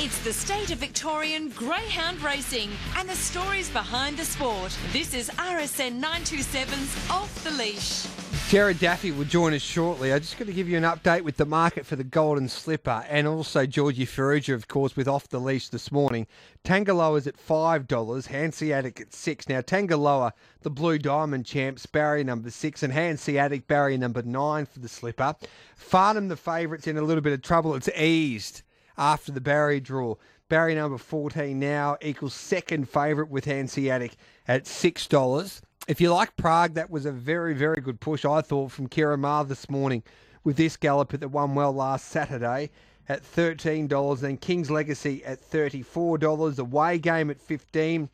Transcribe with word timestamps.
It's 0.00 0.20
the 0.20 0.32
state 0.32 0.70
of 0.70 0.78
Victorian 0.78 1.48
greyhound 1.48 2.22
racing 2.22 2.70
and 2.96 3.08
the 3.08 3.16
stories 3.16 3.68
behind 3.68 4.16
the 4.16 4.24
sport. 4.24 4.78
This 4.92 5.12
is 5.12 5.28
RSN 5.30 6.00
927's 6.00 7.10
Off 7.10 7.42
the 7.42 7.50
Leash. 7.50 8.06
Jared 8.48 8.78
Daffy 8.78 9.10
will 9.10 9.24
join 9.24 9.54
us 9.54 9.60
shortly. 9.60 10.12
I'm 10.12 10.20
just 10.20 10.38
going 10.38 10.46
to 10.46 10.52
give 10.52 10.68
you 10.68 10.76
an 10.78 10.84
update 10.84 11.22
with 11.22 11.36
the 11.36 11.44
market 11.44 11.84
for 11.84 11.96
the 11.96 12.04
Golden 12.04 12.48
Slipper 12.48 13.04
and 13.08 13.26
also 13.26 13.66
Georgie 13.66 14.06
Farrugia, 14.06 14.54
of 14.54 14.68
course, 14.68 14.94
with 14.94 15.08
Off 15.08 15.28
the 15.30 15.40
Leash 15.40 15.68
this 15.68 15.90
morning. 15.90 16.28
Tangaloa's 16.62 17.26
at 17.26 17.36
$5, 17.36 18.26
Hanseatic 18.28 19.00
at 19.00 19.12
6 19.12 19.48
Now, 19.48 19.62
Tangaloa, 19.62 20.30
the 20.62 20.70
Blue 20.70 20.98
Diamond 20.98 21.44
champs, 21.44 21.86
barrier 21.86 22.22
number 22.22 22.50
6, 22.50 22.84
and 22.84 22.92
Hanseatic, 22.92 23.66
barrier 23.66 23.98
number 23.98 24.22
9 24.22 24.64
for 24.64 24.78
the 24.78 24.88
Slipper. 24.88 25.34
Farnan, 25.76 26.28
the 26.28 26.36
favourites, 26.36 26.86
in 26.86 26.96
a 26.96 27.02
little 27.02 27.20
bit 27.20 27.32
of 27.32 27.42
trouble. 27.42 27.74
It's 27.74 27.88
eased 27.96 28.62
after 28.98 29.32
the 29.32 29.40
barrier 29.40 29.80
draw. 29.80 30.16
Barrier 30.48 30.76
number 30.76 30.98
14 30.98 31.58
now 31.58 31.96
equals 32.02 32.34
second 32.34 32.88
favourite 32.88 33.30
with 33.30 33.44
Hanseatic 33.44 34.16
at 34.46 34.64
$6. 34.64 35.60
If 35.86 36.00
you 36.00 36.12
like 36.12 36.36
Prague, 36.36 36.74
that 36.74 36.90
was 36.90 37.06
a 37.06 37.12
very, 37.12 37.54
very 37.54 37.80
good 37.80 38.00
push, 38.00 38.24
I 38.24 38.40
thought, 38.40 38.72
from 38.72 38.88
Kira 38.88 39.18
Ma 39.18 39.42
this 39.42 39.70
morning 39.70 40.02
with 40.44 40.56
this 40.56 40.76
gallop 40.76 41.10
that 41.10 41.28
won 41.30 41.54
well 41.54 41.72
last 41.72 42.08
Saturday 42.08 42.70
at 43.08 43.22
$13. 43.22 44.20
Then 44.20 44.36
King's 44.36 44.70
Legacy 44.70 45.24
at 45.24 45.40
$34. 45.40 46.58
Away 46.58 46.98
game 46.98 47.30
at 47.30 47.40
15 47.40 48.08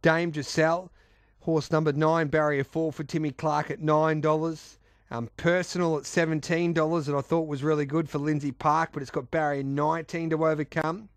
Dame 0.00 0.32
Giselle, 0.32 0.90
horse 1.40 1.72
number 1.72 1.92
9, 1.92 2.28
barrier 2.28 2.64
4 2.64 2.92
for 2.92 3.02
Timmy 3.02 3.32
Clark 3.32 3.70
at 3.70 3.80
$9. 3.80 4.77
Um, 5.10 5.30
personal 5.36 5.96
at 5.96 6.04
$17 6.04 7.06
that 7.06 7.14
I 7.14 7.20
thought 7.20 7.48
was 7.48 7.62
really 7.62 7.86
good 7.86 8.10
for 8.10 8.18
Lindsay 8.18 8.52
Park, 8.52 8.90
but 8.92 9.00
it's 9.00 9.10
got 9.10 9.30
barrier 9.30 9.62
19 9.62 10.30
to 10.30 10.46
overcome. 10.46 11.08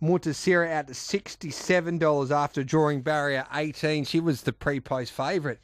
Montasira 0.00 0.70
out 0.70 0.86
to 0.88 0.92
$67 0.92 2.30
after 2.30 2.62
drawing 2.62 3.00
barrier 3.00 3.46
18. 3.52 4.04
She 4.04 4.20
was 4.20 4.42
the 4.42 4.52
pre-post 4.52 5.12
favourite 5.12 5.58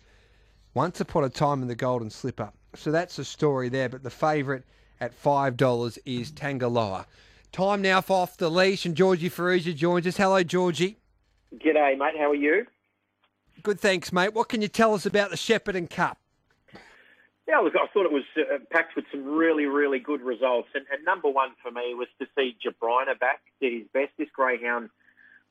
once 0.75 1.01
upon 1.01 1.25
a 1.25 1.29
time 1.29 1.63
in 1.63 1.69
the 1.69 1.75
Golden 1.75 2.11
Slipper. 2.11 2.51
So 2.75 2.91
that's 2.91 3.17
the 3.17 3.25
story 3.25 3.69
there. 3.69 3.89
But 3.89 4.03
the 4.03 4.11
favourite 4.11 4.63
at 5.01 5.21
$5 5.21 5.99
is 6.07 6.33
Tangaloa. 6.33 7.07
Time 7.53 7.83
now 7.83 8.01
for 8.01 8.23
Off 8.23 8.37
the 8.37 8.51
Leash, 8.51 8.87
and 8.87 8.97
Georgie 8.97 9.29
Farrugia 9.29 9.75
joins 9.75 10.07
us. 10.07 10.17
Hello, 10.17 10.43
Georgie. 10.43 10.99
G'day, 11.55 11.99
mate. 11.99 12.15
How 12.17 12.31
are 12.31 12.35
you? 12.35 12.67
Good, 13.63 13.81
thanks, 13.81 14.13
mate. 14.13 14.35
What 14.35 14.49
can 14.49 14.63
you 14.63 14.69
tell 14.69 14.95
us 14.95 15.05
about 15.05 15.31
the 15.31 15.37
Shepparton 15.37 15.91
Cup? 15.91 16.19
Yeah, 17.51 17.59
look, 17.59 17.75
I 17.75 17.89
thought 17.93 18.07
it 18.07 18.13
was 18.13 18.23
uh, 18.39 18.59
packed 18.71 18.95
with 18.95 19.07
some 19.11 19.25
really, 19.25 19.65
really 19.65 19.99
good 19.99 20.21
results. 20.21 20.69
And, 20.73 20.85
and 20.93 21.05
number 21.05 21.29
one 21.29 21.51
for 21.61 21.73
me 21.73 21.95
was 21.95 22.07
to 22.21 22.27
see 22.39 22.57
Jabrina 22.65 23.19
back, 23.19 23.41
did 23.61 23.73
his 23.73 23.89
best. 23.93 24.13
This 24.17 24.29
greyhound 24.33 24.89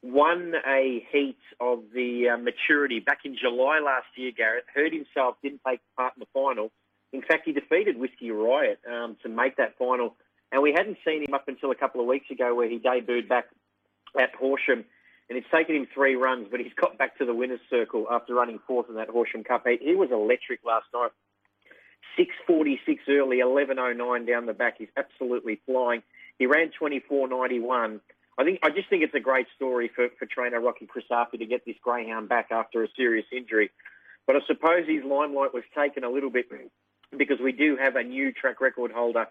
won 0.01 0.53
a 0.65 1.05
heat 1.11 1.41
of 1.59 1.83
the 1.93 2.29
uh, 2.29 2.37
maturity 2.37 3.01
back 3.01 3.19
in 3.25 3.35
July 3.35 3.81
last 3.83 4.07
year, 4.15 4.31
Garrett. 4.31 4.63
Hurt 4.73 4.93
himself, 4.93 5.35
didn't 5.43 5.59
take 5.67 5.81
part 5.97 6.13
in 6.15 6.21
the 6.21 6.27
final. 6.33 6.71
In 7.11 7.21
fact, 7.21 7.41
he 7.43 7.51
defeated 7.51 7.99
Whiskey 7.99 8.31
Riot 8.31 8.79
um, 8.89 9.17
to 9.23 9.27
make 9.27 9.57
that 9.57 9.77
final. 9.77 10.15
And 10.53 10.61
we 10.61 10.71
hadn't 10.71 10.99
seen 11.03 11.23
him 11.23 11.33
up 11.33 11.49
until 11.49 11.69
a 11.69 11.75
couple 11.75 11.99
of 11.99 12.07
weeks 12.07 12.31
ago 12.31 12.55
where 12.55 12.69
he 12.69 12.79
debuted 12.79 13.27
back 13.27 13.49
at 14.17 14.33
Horsham. 14.39 14.85
And 15.29 15.37
it's 15.37 15.47
taken 15.53 15.75
him 15.75 15.87
three 15.93 16.15
runs, 16.15 16.47
but 16.49 16.61
he's 16.61 16.73
got 16.79 16.97
back 16.97 17.17
to 17.17 17.25
the 17.25 17.35
winner's 17.35 17.59
circle 17.69 18.07
after 18.09 18.33
running 18.33 18.59
fourth 18.65 18.87
in 18.87 18.95
that 18.95 19.09
Horsham 19.09 19.43
Cup. 19.43 19.65
He, 19.67 19.77
he 19.81 19.95
was 19.95 20.11
electric 20.13 20.61
last 20.63 20.85
night. 20.93 21.11
6.46 22.17 22.99
early, 23.09 23.37
11.09 23.37 24.27
down 24.27 24.45
the 24.45 24.53
back. 24.53 24.75
He's 24.77 24.89
absolutely 24.97 25.59
flying. 25.65 26.03
He 26.37 26.45
ran 26.45 26.71
24.91. 26.81 27.99
I 28.37 28.43
think 28.45 28.59
I 28.63 28.69
just 28.69 28.89
think 28.89 29.03
it's 29.03 29.13
a 29.13 29.19
great 29.19 29.47
story 29.57 29.91
for, 29.93 30.07
for 30.17 30.25
trainer 30.25 30.61
Rocky 30.61 30.87
Crisafi 30.87 31.37
to 31.39 31.45
get 31.45 31.65
this 31.65 31.75
greyhound 31.83 32.29
back 32.29 32.47
after 32.51 32.83
a 32.83 32.87
serious 32.95 33.25
injury. 33.35 33.69
But 34.25 34.37
I 34.37 34.39
suppose 34.47 34.87
his 34.87 35.03
limelight 35.03 35.53
was 35.53 35.63
taken 35.75 36.05
a 36.05 36.09
little 36.09 36.29
bit 36.29 36.45
because 37.17 37.39
we 37.43 37.51
do 37.51 37.75
have 37.75 37.97
a 37.97 38.03
new 38.03 38.31
track 38.31 38.61
record 38.61 38.91
holder. 38.91 39.27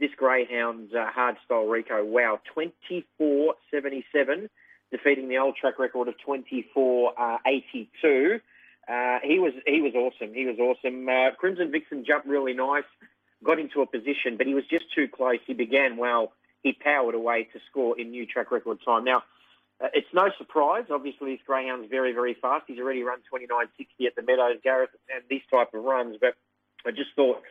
This 0.00 0.10
greyhound's 0.16 0.92
uh, 0.92 1.06
Hardstyle 1.16 1.70
Rico. 1.70 2.04
Wow, 2.04 2.40
24.77, 2.56 4.48
defeating 4.90 5.28
the 5.28 5.38
old 5.38 5.56
track 5.56 5.78
record 5.78 6.08
of 6.08 6.14
24.82. 6.26 7.14
Uh, 7.16 8.38
he 9.22 9.38
was 9.38 9.52
he 9.66 9.80
was 9.82 9.94
awesome. 9.94 10.34
He 10.34 10.46
was 10.46 10.58
awesome. 10.58 11.08
Uh, 11.08 11.30
Crimson 11.36 11.70
Vixen 11.70 12.04
jumped 12.04 12.26
really 12.26 12.54
nice, 12.54 12.84
got 13.44 13.58
into 13.58 13.82
a 13.82 13.86
position, 13.86 14.36
but 14.36 14.46
he 14.46 14.54
was 14.54 14.64
just 14.70 14.86
too 14.94 15.08
close. 15.08 15.38
He 15.46 15.54
began 15.54 15.96
well. 15.96 16.32
He 16.62 16.72
powered 16.72 17.14
away 17.14 17.48
to 17.52 17.60
score 17.70 17.98
in 17.98 18.10
new 18.10 18.26
track 18.26 18.50
record 18.50 18.78
time. 18.84 19.04
Now, 19.04 19.22
uh, 19.80 19.88
it's 19.92 20.08
no 20.12 20.30
surprise. 20.38 20.84
Obviously, 20.90 21.34
this 21.34 21.40
greyhound's 21.46 21.88
very 21.90 22.12
very 22.12 22.34
fast. 22.34 22.64
He's 22.66 22.78
already 22.78 23.02
run 23.02 23.20
29.60 23.32 24.06
at 24.06 24.16
the 24.16 24.22
Meadows, 24.22 24.58
Gareth, 24.62 24.90
and 25.14 25.22
these 25.28 25.42
type 25.52 25.74
of 25.74 25.84
runs. 25.84 26.16
But 26.20 26.34
I 26.86 26.90
just 26.90 27.10
thought. 27.14 27.42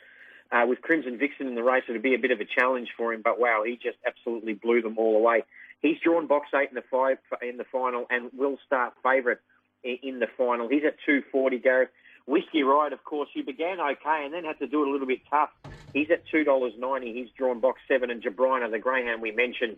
Uh, 0.50 0.66
with 0.66 0.82
Crimson 0.82 1.18
Vixen 1.18 1.46
in 1.46 1.56
the 1.56 1.62
race, 1.62 1.84
it 1.90 1.92
would 1.92 2.02
be 2.02 2.16
a 2.16 2.18
bit 2.18 2.32
of 2.32 2.40
a 2.40 2.46
challenge 2.46 2.88
for 2.96 3.12
him. 3.14 3.22
But 3.22 3.38
wow, 3.38 3.64
he 3.66 3.74
just 3.74 3.98
absolutely 4.08 4.54
blew 4.54 4.82
them 4.82 4.98
all 4.98 5.18
away. 5.18 5.44
He's 5.82 5.98
drawn 6.02 6.26
box 6.26 6.48
eight 6.56 6.70
in 6.70 6.76
the 6.76 6.84
five 6.90 7.18
in 7.42 7.58
the 7.58 7.66
final 7.66 8.06
and 8.10 8.32
will 8.34 8.58
start 8.66 8.94
favourite 9.04 9.40
in 10.04 10.20
the 10.20 10.28
final. 10.38 10.68
He's 10.68 10.84
at 10.86 10.96
240, 11.06 11.60
Gareth. 11.60 11.90
Whiskey 12.26 12.64
Riot, 12.64 12.92
of 12.92 13.04
course, 13.06 13.30
he 13.34 13.42
began 13.42 13.80
okay 13.80 14.26
and 14.26 14.34
then 14.34 14.44
had 14.44 14.60
to 14.60 14.68
do 14.68 14.84
it 14.84 14.90
a 14.90 14.92
little 14.92 15.08
bit 15.08 15.22
tough. 15.30 15.50
He's 15.94 16.12
at 16.12 16.24
$2.90. 16.28 17.14
He's 17.14 17.30
drawn 17.38 17.60
box 17.60 17.80
seven, 17.88 18.12
and 18.12 18.22
Jabrina, 18.22 18.70
the 18.70 18.80
greyhound 18.80 19.22
we 19.22 19.32
mentioned, 19.32 19.78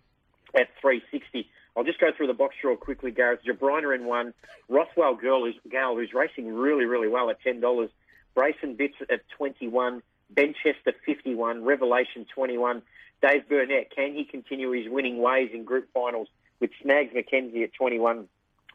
at 0.56 0.68
360. 0.82 1.48
I'll 1.78 1.84
just 1.84 2.00
go 2.00 2.08
through 2.16 2.28
the 2.28 2.34
box 2.34 2.56
draw 2.62 2.76
quickly, 2.76 3.12
Gareth. 3.12 3.42
Jabrina 3.48 3.96
in 3.96 4.06
one. 4.06 4.34
Rothwell 4.68 5.16
Girl, 5.16 5.46
who's, 5.46 5.56
Gal, 5.70 5.96
who's 5.96 6.14
racing 6.14 6.52
really, 6.54 6.86
really 6.86 7.08
well 7.08 7.30
at 7.30 7.38
$10. 7.44 7.90
Brayson 8.36 8.76
Bits 8.76 8.96
at 9.10 9.22
21. 9.38 10.02
Benchester 10.34 10.94
51. 11.06 11.64
Revelation 11.64 12.26
21. 12.34 12.82
Dave 13.22 13.48
Burnett, 13.48 13.94
can 13.96 14.14
he 14.14 14.24
continue 14.24 14.72
his 14.72 14.88
winning 14.90 15.20
ways 15.20 15.52
in 15.54 15.66
group 15.66 15.88
finals 15.94 16.30
with 16.60 16.72
Snags 16.82 17.14
McKenzie 17.14 17.64
at 17.64 17.74
21? 17.74 18.28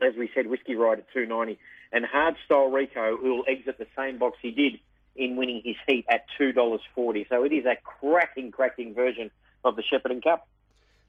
As 0.02 0.14
we 0.16 0.30
said, 0.34 0.46
Whiskey 0.46 0.74
Riot 0.74 1.00
at 1.00 1.12
290, 1.12 1.58
and 1.92 2.04
Hardstyle 2.04 2.72
Rico, 2.72 3.16
who 3.16 3.36
will 3.36 3.44
exit 3.46 3.78
the 3.78 3.86
same 3.96 4.18
box 4.18 4.38
he 4.42 4.50
did 4.50 4.80
in 5.16 5.36
winning 5.36 5.62
his 5.64 5.76
heat 5.86 6.04
at 6.08 6.26
$2.40. 6.40 7.28
So 7.28 7.44
it 7.44 7.52
is 7.52 7.64
a 7.64 7.76
cracking, 7.84 8.50
cracking 8.50 8.94
version 8.94 9.30
of 9.64 9.76
the 9.76 9.82
Shepparton 9.82 10.22
Cup. 10.22 10.48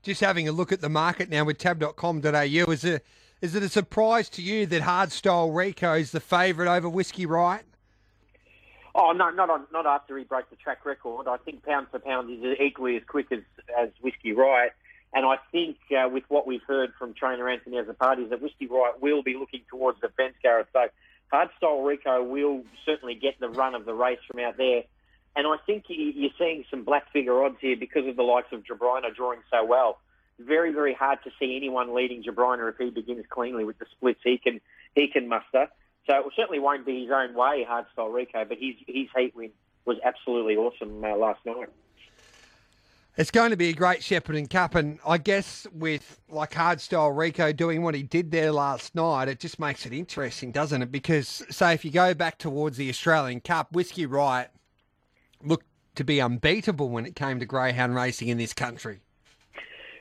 Just 0.03 0.21
having 0.21 0.47
a 0.47 0.51
look 0.51 0.71
at 0.71 0.81
the 0.81 0.89
market 0.89 1.29
now 1.29 1.43
with 1.43 1.57
tab.com.au, 1.57 2.71
is 2.71 2.83
it, 2.83 3.03
is 3.41 3.55
it 3.55 3.63
a 3.63 3.69
surprise 3.69 4.29
to 4.29 4.41
you 4.43 4.67
that 4.67 4.83
Hardstyle 4.83 5.55
Rico 5.55 5.95
is 5.95 6.11
the 6.11 6.19
favourite 6.19 6.73
over 6.73 6.87
Whiskey 6.87 7.25
Riot? 7.25 7.65
Oh 8.97 9.11
no, 9.11 9.29
not 9.29 9.49
on, 9.49 9.65
not 9.73 9.85
after 9.85 10.17
he 10.17 10.23
broke 10.23 10.49
the 10.49 10.55
track 10.55 10.85
record. 10.85 11.27
I 11.27 11.35
think 11.37 11.63
pound 11.63 11.87
for 11.91 11.99
pound 11.99 12.29
he's 12.29 12.57
equally 12.61 12.95
as 12.95 13.03
quick 13.05 13.29
as 13.29 13.41
as 13.77 13.89
Whiskey 13.99 14.31
Riot. 14.31 14.71
And 15.15 15.25
I 15.25 15.37
think 15.53 15.77
uh, 15.97 16.09
with 16.09 16.25
what 16.27 16.45
we've 16.45 16.61
heard 16.67 16.91
from 16.99 17.13
trainer 17.13 17.47
Anthony 17.47 17.77
Azzopardi 17.77 18.25
is 18.25 18.29
that 18.31 18.41
Whiskey 18.41 18.67
Riot 18.67 19.01
will 19.01 19.23
be 19.23 19.35
looking 19.35 19.61
towards 19.69 19.99
the 20.01 20.09
fence, 20.09 20.35
Gareth. 20.43 20.67
So 20.73 20.87
Hardstyle 21.33 21.87
Rico 21.87 22.21
will 22.21 22.63
certainly 22.85 23.15
get 23.15 23.39
the 23.39 23.47
run 23.47 23.75
of 23.75 23.85
the 23.85 23.93
race 23.93 24.19
from 24.29 24.41
out 24.41 24.57
there. 24.57 24.83
And 25.37 25.47
I 25.47 25.55
think 25.65 25.85
you're 25.87 26.31
seeing 26.37 26.65
some 26.69 26.83
black 26.83 27.11
figure 27.13 27.41
odds 27.43 27.57
here 27.61 27.77
because 27.77 28.05
of 28.07 28.17
the 28.17 28.23
likes 28.23 28.51
of 28.51 28.63
Jabrina 28.63 29.15
drawing 29.15 29.39
so 29.49 29.63
well. 29.65 29.99
Very, 30.37 30.73
very 30.73 30.93
hard 30.93 31.19
to 31.23 31.31
see 31.39 31.55
anyone 31.55 31.95
leading 31.95 32.21
Jabrina 32.21 32.69
if 32.69 32.77
he 32.77 32.89
begins 32.89 33.25
cleanly 33.29 33.63
with 33.63 33.79
the 33.79 33.85
splits 33.95 34.19
he 34.21 34.37
can 34.37 34.59
he 34.95 35.07
can 35.07 35.29
muster. 35.29 35.67
So 36.07 36.17
it 36.17 36.25
certainly 36.35 36.59
won't 36.59 36.85
be 36.85 37.03
his 37.03 37.11
own 37.11 37.33
way, 37.33 37.65
Hardstyle 37.67 38.13
Rico, 38.13 38.43
but 38.43 38.57
his 38.59 38.75
his 38.85 39.07
heat 39.15 39.33
win 39.33 39.51
was 39.85 39.97
absolutely 40.03 40.57
awesome 40.57 41.03
uh, 41.03 41.15
last 41.15 41.39
night. 41.45 41.69
It's 43.17 43.31
going 43.31 43.51
to 43.51 43.57
be 43.57 43.69
a 43.69 43.73
great 43.73 44.01
Shepparton 44.01 44.49
Cup, 44.49 44.75
and 44.75 44.99
I 45.07 45.17
guess 45.17 45.65
with 45.71 46.19
like 46.27 46.51
hardstyle 46.51 47.17
Rico 47.17 47.53
doing 47.53 47.81
what 47.81 47.95
he 47.95 48.03
did 48.03 48.29
there 48.29 48.51
last 48.51 48.93
night, 48.93 49.29
it 49.29 49.39
just 49.39 49.57
makes 49.57 49.85
it 49.85 49.93
interesting, 49.93 50.51
doesn't 50.51 50.81
it? 50.81 50.91
Because 50.91 51.41
say 51.49 51.73
if 51.73 51.85
you 51.85 51.91
go 51.91 52.13
back 52.13 52.37
towards 52.37 52.75
the 52.75 52.89
Australian 52.89 53.39
Cup, 53.39 53.71
Whiskey 53.71 54.05
Riot 54.05 54.51
looked 55.41 55.65
to 55.95 56.03
be 56.03 56.19
unbeatable 56.19 56.89
when 56.89 57.05
it 57.05 57.15
came 57.15 57.39
to 57.39 57.45
greyhound 57.45 57.95
racing 57.95 58.27
in 58.27 58.37
this 58.37 58.53
country. 58.53 58.99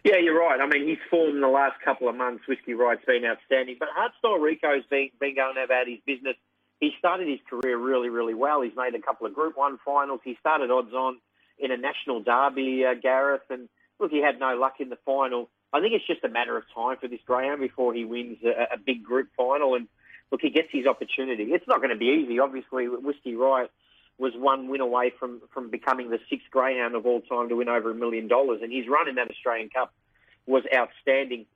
Yeah, 0.02 0.16
you're 0.16 0.36
right. 0.36 0.60
I 0.60 0.66
mean, 0.66 0.88
his 0.88 0.98
form 1.08 1.36
in 1.36 1.40
the 1.40 1.46
last 1.46 1.80
couple 1.84 2.08
of 2.08 2.16
months, 2.16 2.48
Whiskey 2.48 2.74
Riot's 2.74 3.04
been 3.06 3.24
outstanding, 3.24 3.76
but 3.78 3.90
hardstyle 3.96 4.42
Rico's 4.42 4.82
been 4.90 5.10
been 5.20 5.36
going 5.36 5.54
about 5.64 5.86
his 5.86 6.00
business. 6.04 6.34
He 6.80 6.90
started 6.98 7.28
his 7.28 7.38
career 7.48 7.78
really, 7.78 8.08
really 8.08 8.34
well. 8.34 8.60
He's 8.62 8.76
made 8.76 8.96
a 8.96 9.00
couple 9.00 9.28
of 9.28 9.34
Group 9.34 9.56
One 9.56 9.78
finals. 9.84 10.18
He 10.24 10.36
started 10.40 10.72
odds 10.72 10.92
on 10.92 11.18
in 11.58 11.70
a 11.70 11.76
national 11.76 12.20
derby, 12.20 12.84
uh, 12.84 12.94
Gareth. 12.94 13.48
And 13.50 13.68
look, 13.98 14.10
he 14.10 14.22
had 14.22 14.38
no 14.38 14.56
luck 14.56 14.74
in 14.80 14.88
the 14.88 14.98
final. 15.04 15.48
I 15.72 15.80
think 15.80 15.92
it's 15.94 16.06
just 16.06 16.24
a 16.24 16.28
matter 16.28 16.56
of 16.56 16.64
time 16.74 16.96
for 17.00 17.08
this 17.08 17.20
greyhound 17.26 17.60
before 17.60 17.92
he 17.94 18.04
wins 18.04 18.38
a, 18.44 18.74
a 18.74 18.78
big 18.78 19.02
group 19.02 19.28
final. 19.36 19.74
And 19.74 19.88
look, 20.30 20.40
he 20.40 20.50
gets 20.50 20.68
his 20.70 20.86
opportunity. 20.86 21.44
It's 21.44 21.66
not 21.66 21.78
going 21.78 21.90
to 21.90 21.96
be 21.96 22.22
easy. 22.22 22.38
Obviously, 22.38 22.86
Whiskey 22.88 23.34
Riot 23.34 23.70
was 24.18 24.32
one 24.36 24.68
win 24.68 24.80
away 24.80 25.12
from, 25.18 25.42
from 25.52 25.70
becoming 25.70 26.10
the 26.10 26.20
sixth 26.30 26.46
greyhound 26.50 26.94
of 26.94 27.06
all 27.06 27.20
time 27.22 27.48
to 27.48 27.56
win 27.56 27.68
over 27.68 27.90
a 27.90 27.94
million 27.94 28.28
dollars. 28.28 28.60
And 28.62 28.72
his 28.72 28.86
run 28.86 29.08
in 29.08 29.16
that 29.16 29.28
Australian 29.30 29.70
Cup 29.70 29.92
was 30.46 30.62
outstanding. 30.74 31.46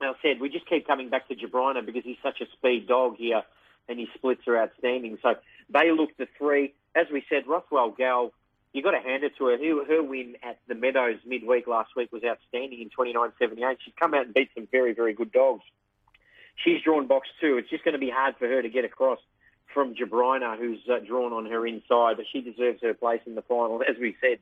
I 0.00 0.12
said 0.22 0.40
we 0.40 0.48
just 0.48 0.68
keep 0.68 0.86
coming 0.86 1.08
back 1.08 1.28
to 1.28 1.34
Jabrina 1.34 1.84
because 1.84 2.04
he's 2.04 2.18
such 2.22 2.40
a 2.40 2.46
speed 2.52 2.86
dog 2.86 3.16
here, 3.16 3.42
and 3.88 3.98
his 3.98 4.08
splits 4.14 4.42
are 4.46 4.58
outstanding. 4.58 5.18
So 5.22 5.34
they 5.70 5.90
look 5.90 6.16
the 6.16 6.28
three. 6.38 6.74
As 6.94 7.06
we 7.12 7.24
said, 7.28 7.46
Rothwell 7.46 7.90
Gal, 7.90 8.32
you 8.74 8.82
got 8.82 8.90
to 8.90 9.00
hand 9.00 9.22
it 9.22 9.36
to 9.38 9.46
her. 9.46 9.56
her. 9.56 9.84
Her 9.86 10.02
win 10.02 10.36
at 10.42 10.58
the 10.68 10.74
Meadows 10.74 11.18
midweek 11.24 11.66
last 11.66 11.96
week 11.96 12.12
was 12.12 12.22
outstanding 12.24 12.82
in 12.82 12.90
29.78. 12.90 13.76
She's 13.82 13.94
come 13.98 14.12
out 14.12 14.26
and 14.26 14.34
beat 14.34 14.50
some 14.54 14.68
very, 14.70 14.92
very 14.92 15.14
good 15.14 15.32
dogs. 15.32 15.62
She's 16.56 16.82
drawn 16.82 17.06
box 17.06 17.28
two. 17.40 17.56
It's 17.56 17.70
just 17.70 17.84
going 17.84 17.94
to 17.94 17.98
be 17.98 18.10
hard 18.10 18.34
for 18.36 18.48
her 18.48 18.60
to 18.60 18.68
get 18.68 18.84
across 18.84 19.20
from 19.72 19.94
Jabrina, 19.94 20.58
who's 20.58 20.80
uh, 20.88 20.98
drawn 21.06 21.32
on 21.32 21.46
her 21.46 21.66
inside, 21.66 22.16
but 22.16 22.26
she 22.30 22.40
deserves 22.40 22.80
her 22.82 22.94
place 22.94 23.20
in 23.26 23.36
the 23.36 23.42
final. 23.42 23.82
As 23.82 23.96
we 23.98 24.16
said, 24.20 24.38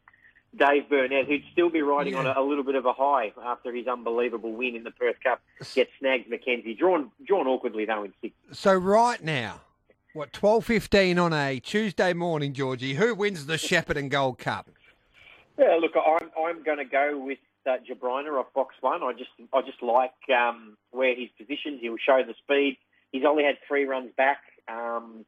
Dave 0.56 0.88
Burnett, 0.88 1.26
who'd 1.26 1.44
still 1.52 1.70
be 1.70 1.82
riding 1.82 2.14
yeah. 2.14 2.20
on 2.20 2.26
a, 2.26 2.34
a, 2.36 2.42
little 2.42 2.64
bit 2.64 2.74
of 2.74 2.84
a 2.84 2.92
high 2.92 3.32
after 3.42 3.74
his 3.74 3.86
unbelievable 3.86 4.52
win 4.52 4.76
in 4.76 4.84
the 4.84 4.90
Perth 4.90 5.16
Cup, 5.22 5.40
gets 5.74 5.90
Snags 5.98 6.28
McKenzie. 6.30 6.76
Drawn, 6.76 7.10
drawn 7.26 7.46
awkwardly 7.46 7.84
though 7.86 8.04
in 8.04 8.12
six. 8.20 8.34
So 8.52 8.74
right 8.74 9.22
now, 9.22 9.60
what 10.14 10.32
twelve 10.32 10.64
fifteen 10.64 11.18
on 11.18 11.32
a 11.32 11.58
Tuesday 11.60 12.12
morning, 12.12 12.52
Georgie? 12.52 12.94
Who 12.94 13.14
wins 13.14 13.46
the 13.46 13.54
Shepparton 13.54 14.10
Gold 14.10 14.38
Cup? 14.38 14.68
Yeah, 15.58 15.78
look, 15.80 15.92
I'm 15.96 16.30
I'm 16.38 16.62
going 16.62 16.78
to 16.78 16.84
go 16.84 17.18
with 17.18 17.38
uh, 17.66 17.76
Jabrina 17.88 18.38
off 18.38 18.52
box 18.54 18.74
one. 18.80 19.02
I 19.02 19.12
just 19.12 19.30
I 19.52 19.62
just 19.62 19.82
like 19.82 20.12
um, 20.36 20.76
where 20.90 21.14
he's 21.14 21.30
positioned. 21.38 21.80
He'll 21.80 21.96
show 21.96 22.22
the 22.26 22.34
speed. 22.44 22.78
He's 23.10 23.24
only 23.26 23.44
had 23.44 23.56
three 23.66 23.84
runs 23.84 24.10
back 24.16 24.38
um, 24.68 25.24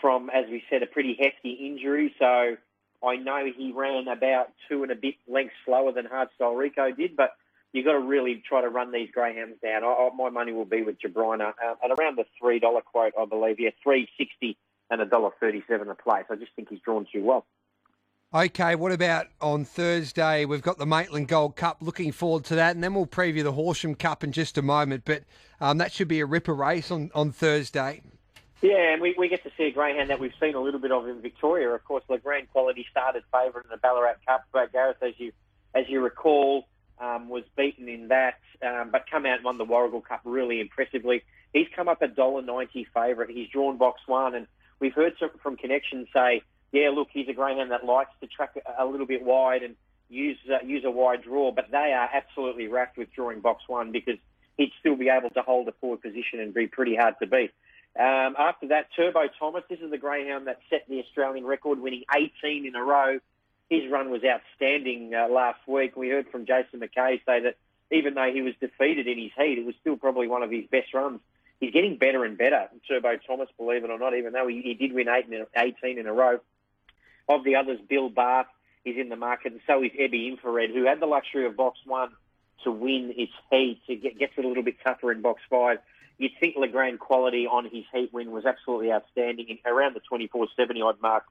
from, 0.00 0.30
as 0.30 0.46
we 0.50 0.62
said, 0.68 0.82
a 0.82 0.86
pretty 0.86 1.16
hefty 1.20 1.52
injury. 1.52 2.14
So 2.18 2.56
I 3.04 3.16
know 3.16 3.44
he 3.56 3.72
ran 3.72 4.08
about 4.08 4.50
two 4.68 4.82
and 4.82 4.90
a 4.92 4.96
bit 4.96 5.14
lengths 5.28 5.54
slower 5.64 5.92
than 5.92 6.06
Hardstyle 6.06 6.56
Rico 6.56 6.90
did, 6.90 7.16
but 7.16 7.30
you've 7.72 7.84
got 7.84 7.92
to 7.92 8.00
really 8.00 8.42
try 8.46 8.60
to 8.60 8.68
run 8.68 8.92
these 8.92 9.10
greyhounds 9.12 9.58
down. 9.62 9.84
I, 9.84 9.86
I, 9.86 10.10
my 10.14 10.30
money 10.30 10.52
will 10.52 10.64
be 10.64 10.82
with 10.82 11.00
Jabrina 11.00 11.50
uh, 11.50 11.74
at 11.84 11.90
around 11.90 12.16
the 12.16 12.24
three 12.38 12.58
dollar 12.58 12.80
quote, 12.80 13.14
I 13.18 13.24
believe. 13.24 13.58
Yeah, 13.58 13.70
three 13.82 14.08
sixty 14.18 14.56
and 14.90 15.00
a 15.00 15.06
dollar 15.06 15.30
thirty-seven 15.40 15.88
a 15.88 15.94
place. 15.94 16.24
I 16.30 16.36
just 16.36 16.52
think 16.54 16.68
he's 16.68 16.80
drawn 16.80 17.06
too 17.12 17.24
well. 17.24 17.46
Okay, 18.34 18.76
what 18.76 18.92
about 18.92 19.26
on 19.42 19.66
Thursday? 19.66 20.46
We've 20.46 20.62
got 20.62 20.78
the 20.78 20.86
Maitland 20.86 21.28
Gold 21.28 21.54
Cup. 21.54 21.78
Looking 21.82 22.12
forward 22.12 22.44
to 22.44 22.54
that, 22.54 22.74
and 22.74 22.82
then 22.82 22.94
we'll 22.94 23.06
preview 23.06 23.42
the 23.42 23.52
Horsham 23.52 23.94
Cup 23.94 24.24
in 24.24 24.32
just 24.32 24.56
a 24.56 24.62
moment. 24.62 25.02
But 25.04 25.24
um, 25.60 25.76
that 25.78 25.92
should 25.92 26.08
be 26.08 26.20
a 26.20 26.24
ripper 26.26 26.54
race 26.54 26.90
on, 26.90 27.10
on 27.14 27.30
Thursday. 27.30 28.00
Yeah, 28.62 28.94
and 28.94 29.02
we, 29.02 29.14
we 29.18 29.28
get 29.28 29.42
to 29.42 29.50
see 29.58 29.64
a 29.64 29.70
greyhound 29.70 30.08
that 30.08 30.18
we've 30.18 30.32
seen 30.40 30.54
a 30.54 30.60
little 30.60 30.80
bit 30.80 30.92
of 30.92 31.06
in 31.08 31.20
Victoria. 31.20 31.68
Of 31.70 31.84
course, 31.84 32.04
the 32.08 32.16
Grand 32.16 32.50
Quality 32.50 32.86
started 32.90 33.22
favourite 33.30 33.66
in 33.66 33.70
the 33.70 33.76
Ballarat 33.76 34.14
Cup. 34.26 34.44
But 34.50 34.72
Gareth, 34.72 35.02
as 35.02 35.12
you 35.18 35.32
as 35.74 35.84
you 35.88 36.00
recall, 36.00 36.66
um, 37.02 37.28
was 37.28 37.42
beaten 37.56 37.88
in 37.88 38.08
that, 38.08 38.38
um, 38.64 38.90
but 38.90 39.04
come 39.10 39.26
out 39.26 39.36
and 39.36 39.44
won 39.44 39.58
the 39.58 39.66
Warragul 39.66 40.04
Cup 40.04 40.20
really 40.24 40.60
impressively. 40.60 41.22
He's 41.52 41.66
come 41.74 41.88
up 41.88 42.00
a 42.00 42.08
dollar 42.08 42.42
ninety 42.42 42.86
favourite. 42.94 43.30
He's 43.30 43.48
drawn 43.48 43.76
box 43.76 44.00
one, 44.06 44.34
and 44.34 44.46
we've 44.80 44.94
heard 44.94 45.14
from 45.42 45.56
Connection 45.56 46.06
say, 46.14 46.42
yeah, 46.72 46.90
look, 46.90 47.08
he's 47.12 47.28
a 47.28 47.32
greyhound 47.32 47.70
that 47.70 47.84
likes 47.84 48.12
to 48.20 48.26
track 48.26 48.54
a 48.78 48.86
little 48.86 49.06
bit 49.06 49.22
wide 49.22 49.62
and 49.62 49.76
use 50.08 50.38
uh, 50.50 50.64
use 50.64 50.84
a 50.84 50.90
wide 50.90 51.22
draw, 51.22 51.50
but 51.50 51.66
they 51.70 51.92
are 51.92 52.08
absolutely 52.12 52.68
racked 52.68 52.96
with 52.96 53.12
drawing 53.12 53.40
box 53.40 53.64
one 53.66 53.92
because 53.92 54.18
he'd 54.56 54.72
still 54.78 54.96
be 54.96 55.08
able 55.08 55.30
to 55.30 55.42
hold 55.42 55.68
a 55.68 55.72
forward 55.72 56.02
position 56.02 56.40
and 56.40 56.54
be 56.54 56.66
pretty 56.66 56.94
hard 56.94 57.14
to 57.20 57.26
beat. 57.26 57.50
Um, 57.98 58.36
after 58.38 58.68
that, 58.68 58.86
Turbo 58.96 59.28
Thomas. 59.38 59.64
This 59.68 59.80
is 59.80 59.90
the 59.90 59.98
greyhound 59.98 60.46
that 60.46 60.60
set 60.70 60.84
the 60.88 61.00
Australian 61.00 61.44
record, 61.44 61.78
winning 61.78 62.04
18 62.14 62.66
in 62.66 62.74
a 62.74 62.82
row. 62.82 63.18
His 63.70 63.90
run 63.90 64.10
was 64.10 64.22
outstanding 64.24 65.14
uh, 65.14 65.28
last 65.28 65.60
week. 65.66 65.96
We 65.96 66.08
heard 66.08 66.28
from 66.28 66.46
Jason 66.46 66.80
McKay 66.80 67.20
say 67.24 67.40
that 67.40 67.56
even 67.90 68.14
though 68.14 68.30
he 68.32 68.42
was 68.42 68.54
defeated 68.60 69.06
in 69.06 69.18
his 69.18 69.32
heat, 69.36 69.58
it 69.58 69.64
was 69.64 69.74
still 69.80 69.96
probably 69.96 70.28
one 70.28 70.42
of 70.42 70.50
his 70.50 70.66
best 70.70 70.92
runs. 70.94 71.20
He's 71.60 71.72
getting 71.72 71.96
better 71.96 72.24
and 72.24 72.36
better, 72.36 72.68
Turbo 72.88 73.16
Thomas, 73.26 73.48
believe 73.56 73.84
it 73.84 73.90
or 73.90 73.98
not, 73.98 74.14
even 74.14 74.32
though 74.32 74.48
he, 74.48 74.62
he 74.62 74.74
did 74.74 74.92
win 74.92 75.08
eight 75.08 75.26
in, 75.32 75.46
18 75.56 75.98
in 75.98 76.06
a 76.06 76.12
row. 76.12 76.40
Of 77.28 77.44
the 77.44 77.56
others, 77.56 77.78
Bill 77.88 78.08
Bath 78.08 78.48
is 78.84 78.96
in 78.96 79.08
the 79.08 79.16
market, 79.16 79.52
and 79.52 79.60
so 79.66 79.82
is 79.82 79.92
Ebby 79.92 80.28
Infrared, 80.28 80.70
who 80.70 80.84
had 80.84 81.00
the 81.00 81.06
luxury 81.06 81.46
of 81.46 81.56
box 81.56 81.78
one 81.86 82.10
to 82.64 82.72
win 82.72 83.14
its 83.16 83.32
heat. 83.50 83.80
It 83.86 84.02
get, 84.02 84.18
gets 84.18 84.36
a 84.38 84.40
little 84.40 84.64
bit 84.64 84.76
tougher 84.84 85.12
in 85.12 85.22
box 85.22 85.40
five 85.48 85.78
you'd 86.22 86.32
think 86.38 86.56
Le 86.56 86.68
Grand 86.68 86.98
quality 86.98 87.46
on 87.46 87.64
his 87.64 87.84
heat 87.92 88.12
win 88.12 88.30
was 88.30 88.46
absolutely 88.46 88.92
outstanding. 88.92 89.46
And 89.50 89.58
around 89.66 89.94
the 89.94 90.00
24.70 90.00 90.84
odd 90.84 91.00
mark 91.02 91.24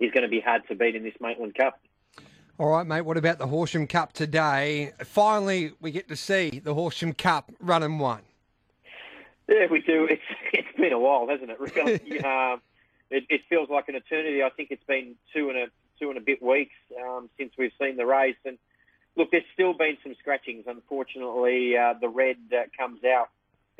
is 0.00 0.10
going 0.12 0.22
to 0.22 0.28
be 0.28 0.40
hard 0.40 0.66
to 0.68 0.74
beat 0.74 0.96
in 0.96 1.02
this 1.02 1.14
Maitland 1.20 1.54
Cup. 1.54 1.80
All 2.58 2.70
right, 2.70 2.86
mate. 2.86 3.02
What 3.02 3.16
about 3.16 3.38
the 3.38 3.46
Horsham 3.46 3.86
Cup 3.86 4.12
today? 4.12 4.92
Finally, 5.04 5.72
we 5.80 5.90
get 5.90 6.08
to 6.08 6.16
see 6.16 6.60
the 6.62 6.74
Horsham 6.74 7.12
Cup 7.12 7.50
run 7.60 7.82
and 7.82 8.00
won. 8.00 8.20
Yeah, 9.48 9.66
we 9.70 9.80
do. 9.80 10.06
It's 10.10 10.22
it's 10.52 10.76
been 10.76 10.92
a 10.92 10.98
while, 10.98 11.26
hasn't 11.28 11.50
it? 11.50 11.60
Really, 11.60 12.20
um, 12.24 12.60
it, 13.10 13.24
it, 13.28 13.42
feels 13.48 13.70
like 13.70 13.88
an 13.88 13.94
eternity. 13.94 14.42
I 14.42 14.50
think 14.50 14.70
it's 14.70 14.84
been 14.84 15.14
two 15.34 15.48
and 15.48 15.58
a 15.58 15.66
two 15.98 16.08
and 16.10 16.18
a 16.18 16.20
bit 16.20 16.42
weeks 16.42 16.74
um, 17.02 17.28
since 17.38 17.52
we've 17.58 17.72
seen 17.80 17.96
the 17.96 18.06
race. 18.06 18.36
And 18.44 18.58
look, 19.16 19.30
there's 19.30 19.44
still 19.54 19.72
been 19.72 19.96
some 20.02 20.14
scratchings. 20.20 20.64
Unfortunately, 20.66 21.76
uh, 21.76 21.94
the 22.00 22.08
red 22.08 22.36
uh, 22.52 22.64
comes 22.78 23.04
out 23.04 23.30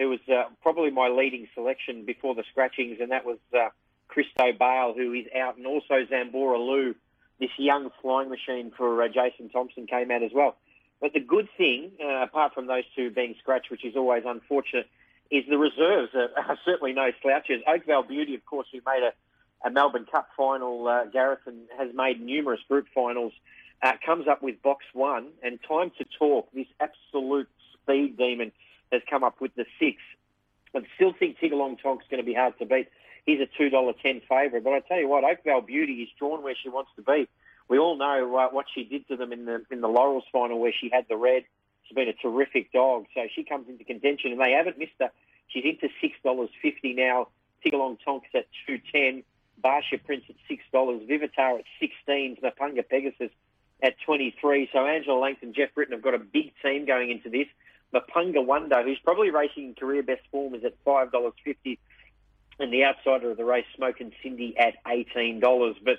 it 0.00 0.06
was 0.06 0.20
uh, 0.32 0.44
probably 0.62 0.90
my 0.90 1.08
leading 1.08 1.46
selection 1.54 2.06
before 2.06 2.34
the 2.34 2.42
scratchings, 2.50 2.96
and 3.02 3.10
that 3.10 3.26
was 3.26 3.36
uh, 3.54 3.68
Christo 4.10 4.52
Bale, 4.58 4.92
who 4.96 5.12
is 5.12 5.26
out, 5.36 5.56
and 5.56 5.66
also 5.66 6.04
Zambora 6.10 6.58
Lou, 6.58 6.94
this 7.38 7.50
young 7.56 7.90
flying 8.02 8.28
machine 8.28 8.72
for 8.76 9.02
uh, 9.02 9.08
Jason 9.08 9.48
Thompson, 9.48 9.86
came 9.86 10.10
out 10.10 10.22
as 10.22 10.32
well. 10.34 10.56
But 11.00 11.14
the 11.14 11.20
good 11.20 11.48
thing, 11.56 11.92
uh, 12.02 12.22
apart 12.22 12.52
from 12.52 12.66
those 12.66 12.84
two 12.94 13.10
being 13.10 13.34
scratched, 13.40 13.70
which 13.70 13.84
is 13.84 13.96
always 13.96 14.24
unfortunate, 14.26 14.88
is 15.30 15.44
the 15.48 15.56
reserves 15.56 16.12
are, 16.14 16.28
are 16.48 16.58
certainly 16.64 16.92
no 16.92 17.10
slouches. 17.22 17.62
Oakvale 17.66 18.02
Beauty, 18.02 18.34
of 18.34 18.44
course, 18.44 18.66
who 18.72 18.80
made 18.86 19.02
a, 19.02 19.66
a 19.66 19.70
Melbourne 19.70 20.06
Cup 20.10 20.28
final, 20.36 20.86
uh, 20.88 21.04
Gareth, 21.06 21.46
and 21.46 21.60
has 21.78 21.94
made 21.94 22.20
numerous 22.20 22.60
group 22.68 22.86
finals, 22.94 23.32
uh, 23.82 23.92
comes 24.04 24.28
up 24.28 24.42
with 24.42 24.60
box 24.60 24.84
one 24.92 25.28
and 25.42 25.58
time 25.66 25.90
to 25.98 26.04
talk. 26.18 26.48
This 26.52 26.66
absolute 26.80 27.48
speed 27.72 28.18
demon 28.18 28.52
has 28.92 29.02
come 29.08 29.24
up 29.24 29.40
with 29.40 29.54
the 29.54 29.64
six. 29.78 29.96
I 30.74 30.80
still 30.96 31.14
think 31.18 31.38
Tiggerlong 31.38 31.80
Tonk's 31.82 32.04
going 32.10 32.22
to 32.22 32.26
be 32.26 32.34
hard 32.34 32.58
to 32.58 32.66
beat. 32.66 32.88
He's 33.30 33.40
a 33.40 33.62
$2.10 33.62 34.22
favourite. 34.28 34.64
But 34.64 34.72
I 34.72 34.80
tell 34.80 34.98
you 34.98 35.08
what, 35.08 35.22
Oakvale 35.22 35.60
Beauty 35.60 36.02
is 36.02 36.08
drawn 36.18 36.42
where 36.42 36.56
she 36.60 36.68
wants 36.68 36.90
to 36.96 37.02
be. 37.02 37.28
We 37.68 37.78
all 37.78 37.96
know 37.96 38.36
uh, 38.36 38.48
what 38.48 38.66
she 38.74 38.82
did 38.82 39.06
to 39.06 39.16
them 39.16 39.32
in 39.32 39.44
the 39.44 39.64
in 39.70 39.80
the 39.80 39.86
Laurels 39.86 40.24
final 40.32 40.58
where 40.58 40.72
she 40.72 40.90
had 40.92 41.06
the 41.08 41.16
red. 41.16 41.44
She's 41.84 41.94
been 41.94 42.08
a 42.08 42.12
terrific 42.12 42.72
dog. 42.72 43.06
So 43.14 43.28
she 43.32 43.44
comes 43.44 43.68
into 43.68 43.84
contention 43.84 44.32
and 44.32 44.40
they 44.40 44.50
haven't 44.50 44.78
missed 44.78 44.98
her. 44.98 45.10
She's 45.46 45.64
into 45.64 45.88
$6.50 46.02 46.96
now. 46.96 47.28
Tiggerlong 47.64 47.98
Tonk's 48.04 48.26
at 48.34 48.46
210 48.66 49.22
Barsha 49.62 50.02
Prince 50.04 50.24
at 50.28 50.36
$6. 50.50 51.06
Vivitar 51.06 51.58
at 51.58 51.64
16 51.78 52.38
Mapunga 52.42 52.88
Pegasus 52.88 53.30
at 53.82 53.94
23 54.04 54.68
So 54.72 54.86
Angela 54.86 55.18
Langton, 55.18 55.52
Jeff 55.54 55.72
Britton 55.74 55.92
have 55.92 56.02
got 56.02 56.14
a 56.14 56.18
big 56.18 56.52
team 56.62 56.86
going 56.86 57.10
into 57.10 57.30
this. 57.30 57.46
Mapunga 57.94 58.44
Wonder, 58.44 58.82
who's 58.82 58.98
probably 59.02 59.30
racing 59.30 59.64
in 59.64 59.74
career 59.74 60.02
best 60.02 60.22
form, 60.30 60.54
is 60.54 60.64
at 60.64 60.74
five 60.84 61.10
dollars 61.10 61.32
fifty, 61.44 61.78
and 62.60 62.72
the 62.72 62.84
outsider 62.84 63.30
of 63.30 63.36
the 63.36 63.44
race, 63.44 63.64
Smoking 63.74 64.12
Cindy, 64.22 64.56
at 64.58 64.74
eighteen 64.86 65.40
dollars. 65.40 65.76
But 65.82 65.96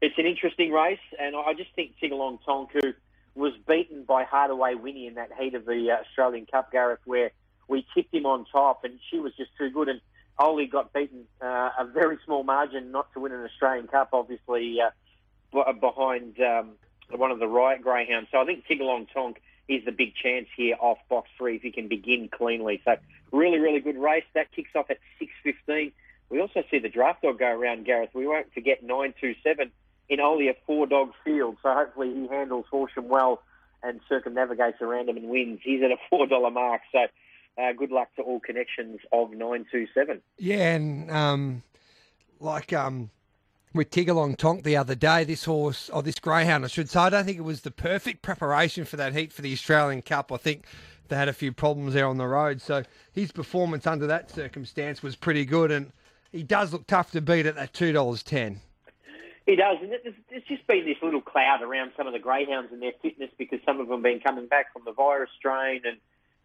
it's 0.00 0.18
an 0.18 0.26
interesting 0.26 0.70
race, 0.70 0.98
and 1.18 1.34
I 1.34 1.54
just 1.54 1.72
think 1.74 1.94
Tiggerlong 2.00 2.38
Tonku 2.46 2.94
was 3.34 3.52
beaten 3.66 4.04
by 4.04 4.24
Hardaway 4.24 4.74
Winnie 4.74 5.06
in 5.06 5.14
that 5.14 5.30
heat 5.40 5.54
of 5.54 5.64
the 5.64 5.90
uh, 5.90 6.02
Australian 6.02 6.46
Cup, 6.46 6.70
Gareth, 6.70 7.00
where 7.04 7.32
we 7.66 7.84
tipped 7.94 8.14
him 8.14 8.26
on 8.26 8.44
top, 8.52 8.84
and 8.84 9.00
she 9.10 9.18
was 9.18 9.32
just 9.36 9.50
too 9.58 9.70
good. 9.70 9.88
And 9.88 10.00
Oli 10.38 10.66
got 10.66 10.92
beaten 10.92 11.24
uh, 11.40 11.70
a 11.78 11.84
very 11.92 12.18
small 12.24 12.44
margin 12.44 12.92
not 12.92 13.12
to 13.14 13.20
win 13.20 13.32
an 13.32 13.42
Australian 13.44 13.88
Cup, 13.88 14.10
obviously 14.12 14.78
uh, 14.80 15.72
behind 15.72 16.38
um, 16.40 16.72
one 17.10 17.30
of 17.30 17.38
the 17.38 17.48
Riot 17.48 17.82
Greyhounds. 17.82 18.28
So 18.30 18.40
I 18.40 18.44
think 18.44 18.64
Tiggerlong 18.66 19.06
Tonk 19.12 19.40
is 19.68 19.84
the 19.84 19.92
big 19.92 20.14
chance 20.14 20.46
here 20.56 20.76
off 20.78 20.98
box 21.08 21.28
three 21.38 21.56
if 21.56 21.62
he 21.62 21.70
can 21.70 21.88
begin 21.88 22.28
cleanly. 22.28 22.82
So 22.84 22.96
really, 23.32 23.58
really 23.58 23.80
good 23.80 23.96
race. 23.96 24.24
That 24.34 24.52
kicks 24.52 24.70
off 24.74 24.90
at 24.90 24.98
6.15. 25.20 25.92
We 26.30 26.40
also 26.40 26.62
see 26.70 26.78
the 26.78 26.88
draft 26.88 27.22
dog 27.22 27.38
go 27.38 27.46
around, 27.46 27.84
Gareth. 27.84 28.10
We 28.14 28.26
won't 28.26 28.52
forget 28.52 28.82
927 28.82 29.70
in 30.08 30.20
only 30.20 30.48
a 30.48 30.54
four-dog 30.66 31.12
field. 31.24 31.56
So 31.62 31.72
hopefully 31.72 32.12
he 32.14 32.28
handles 32.28 32.66
Horsham 32.70 33.08
well 33.08 33.42
and 33.82 34.00
circumnavigates 34.08 34.80
around 34.80 35.08
him 35.08 35.16
and 35.16 35.28
wins. 35.28 35.60
He's 35.62 35.82
at 35.82 35.90
a 35.90 35.96
$4 36.12 36.52
mark. 36.52 36.82
So 36.92 37.06
uh, 37.62 37.72
good 37.72 37.90
luck 37.90 38.08
to 38.16 38.22
all 38.22 38.40
connections 38.40 39.00
of 39.12 39.30
927. 39.30 40.20
Yeah, 40.38 40.74
and 40.74 41.10
um, 41.10 41.62
like 42.40 42.72
um, 42.72 43.10
with 43.74 43.90
Tiggerlong 43.90 44.36
Tonk 44.36 44.62
the 44.62 44.76
other 44.76 44.94
day. 44.94 45.24
This 45.24 45.44
horse, 45.44 45.90
or 45.90 46.02
this 46.02 46.18
greyhound, 46.18 46.64
I 46.64 46.68
should 46.68 46.88
say. 46.88 47.00
I 47.00 47.10
don't 47.10 47.24
think 47.24 47.38
it 47.38 47.42
was 47.42 47.62
the 47.62 47.70
perfect 47.70 48.22
preparation 48.22 48.84
for 48.84 48.96
that 48.96 49.12
heat 49.12 49.32
for 49.32 49.42
the 49.42 49.52
Australian 49.52 50.00
Cup. 50.00 50.32
I 50.32 50.36
think 50.36 50.64
they 51.08 51.16
had 51.16 51.28
a 51.28 51.32
few 51.32 51.52
problems 51.52 51.94
there 51.94 52.06
on 52.06 52.16
the 52.16 52.26
road. 52.26 52.62
So 52.62 52.84
his 53.12 53.32
performance 53.32 53.86
under 53.86 54.06
that 54.06 54.30
circumstance 54.30 55.02
was 55.02 55.16
pretty 55.16 55.44
good, 55.44 55.70
and 55.70 55.92
he 56.32 56.42
does 56.42 56.72
look 56.72 56.86
tough 56.86 57.10
to 57.10 57.20
beat 57.20 57.46
at 57.46 57.56
that 57.56 57.74
two 57.74 57.92
dollars 57.92 58.22
ten. 58.22 58.60
He 59.46 59.56
does, 59.56 59.76
and 59.82 59.90
there's, 59.90 60.44
just 60.48 60.66
been 60.66 60.86
this 60.86 60.96
little 61.02 61.20
cloud 61.20 61.60
around 61.60 61.92
some 61.98 62.06
of 62.06 62.14
the 62.14 62.18
greyhounds 62.18 62.72
and 62.72 62.80
their 62.80 62.94
fitness 63.02 63.28
because 63.36 63.58
some 63.66 63.78
of 63.78 63.88
them 63.88 63.96
have 63.96 64.02
been 64.02 64.20
coming 64.20 64.46
back 64.46 64.72
from 64.72 64.82
the 64.86 64.92
virus 64.92 65.28
strain, 65.36 65.82
and 65.84 65.98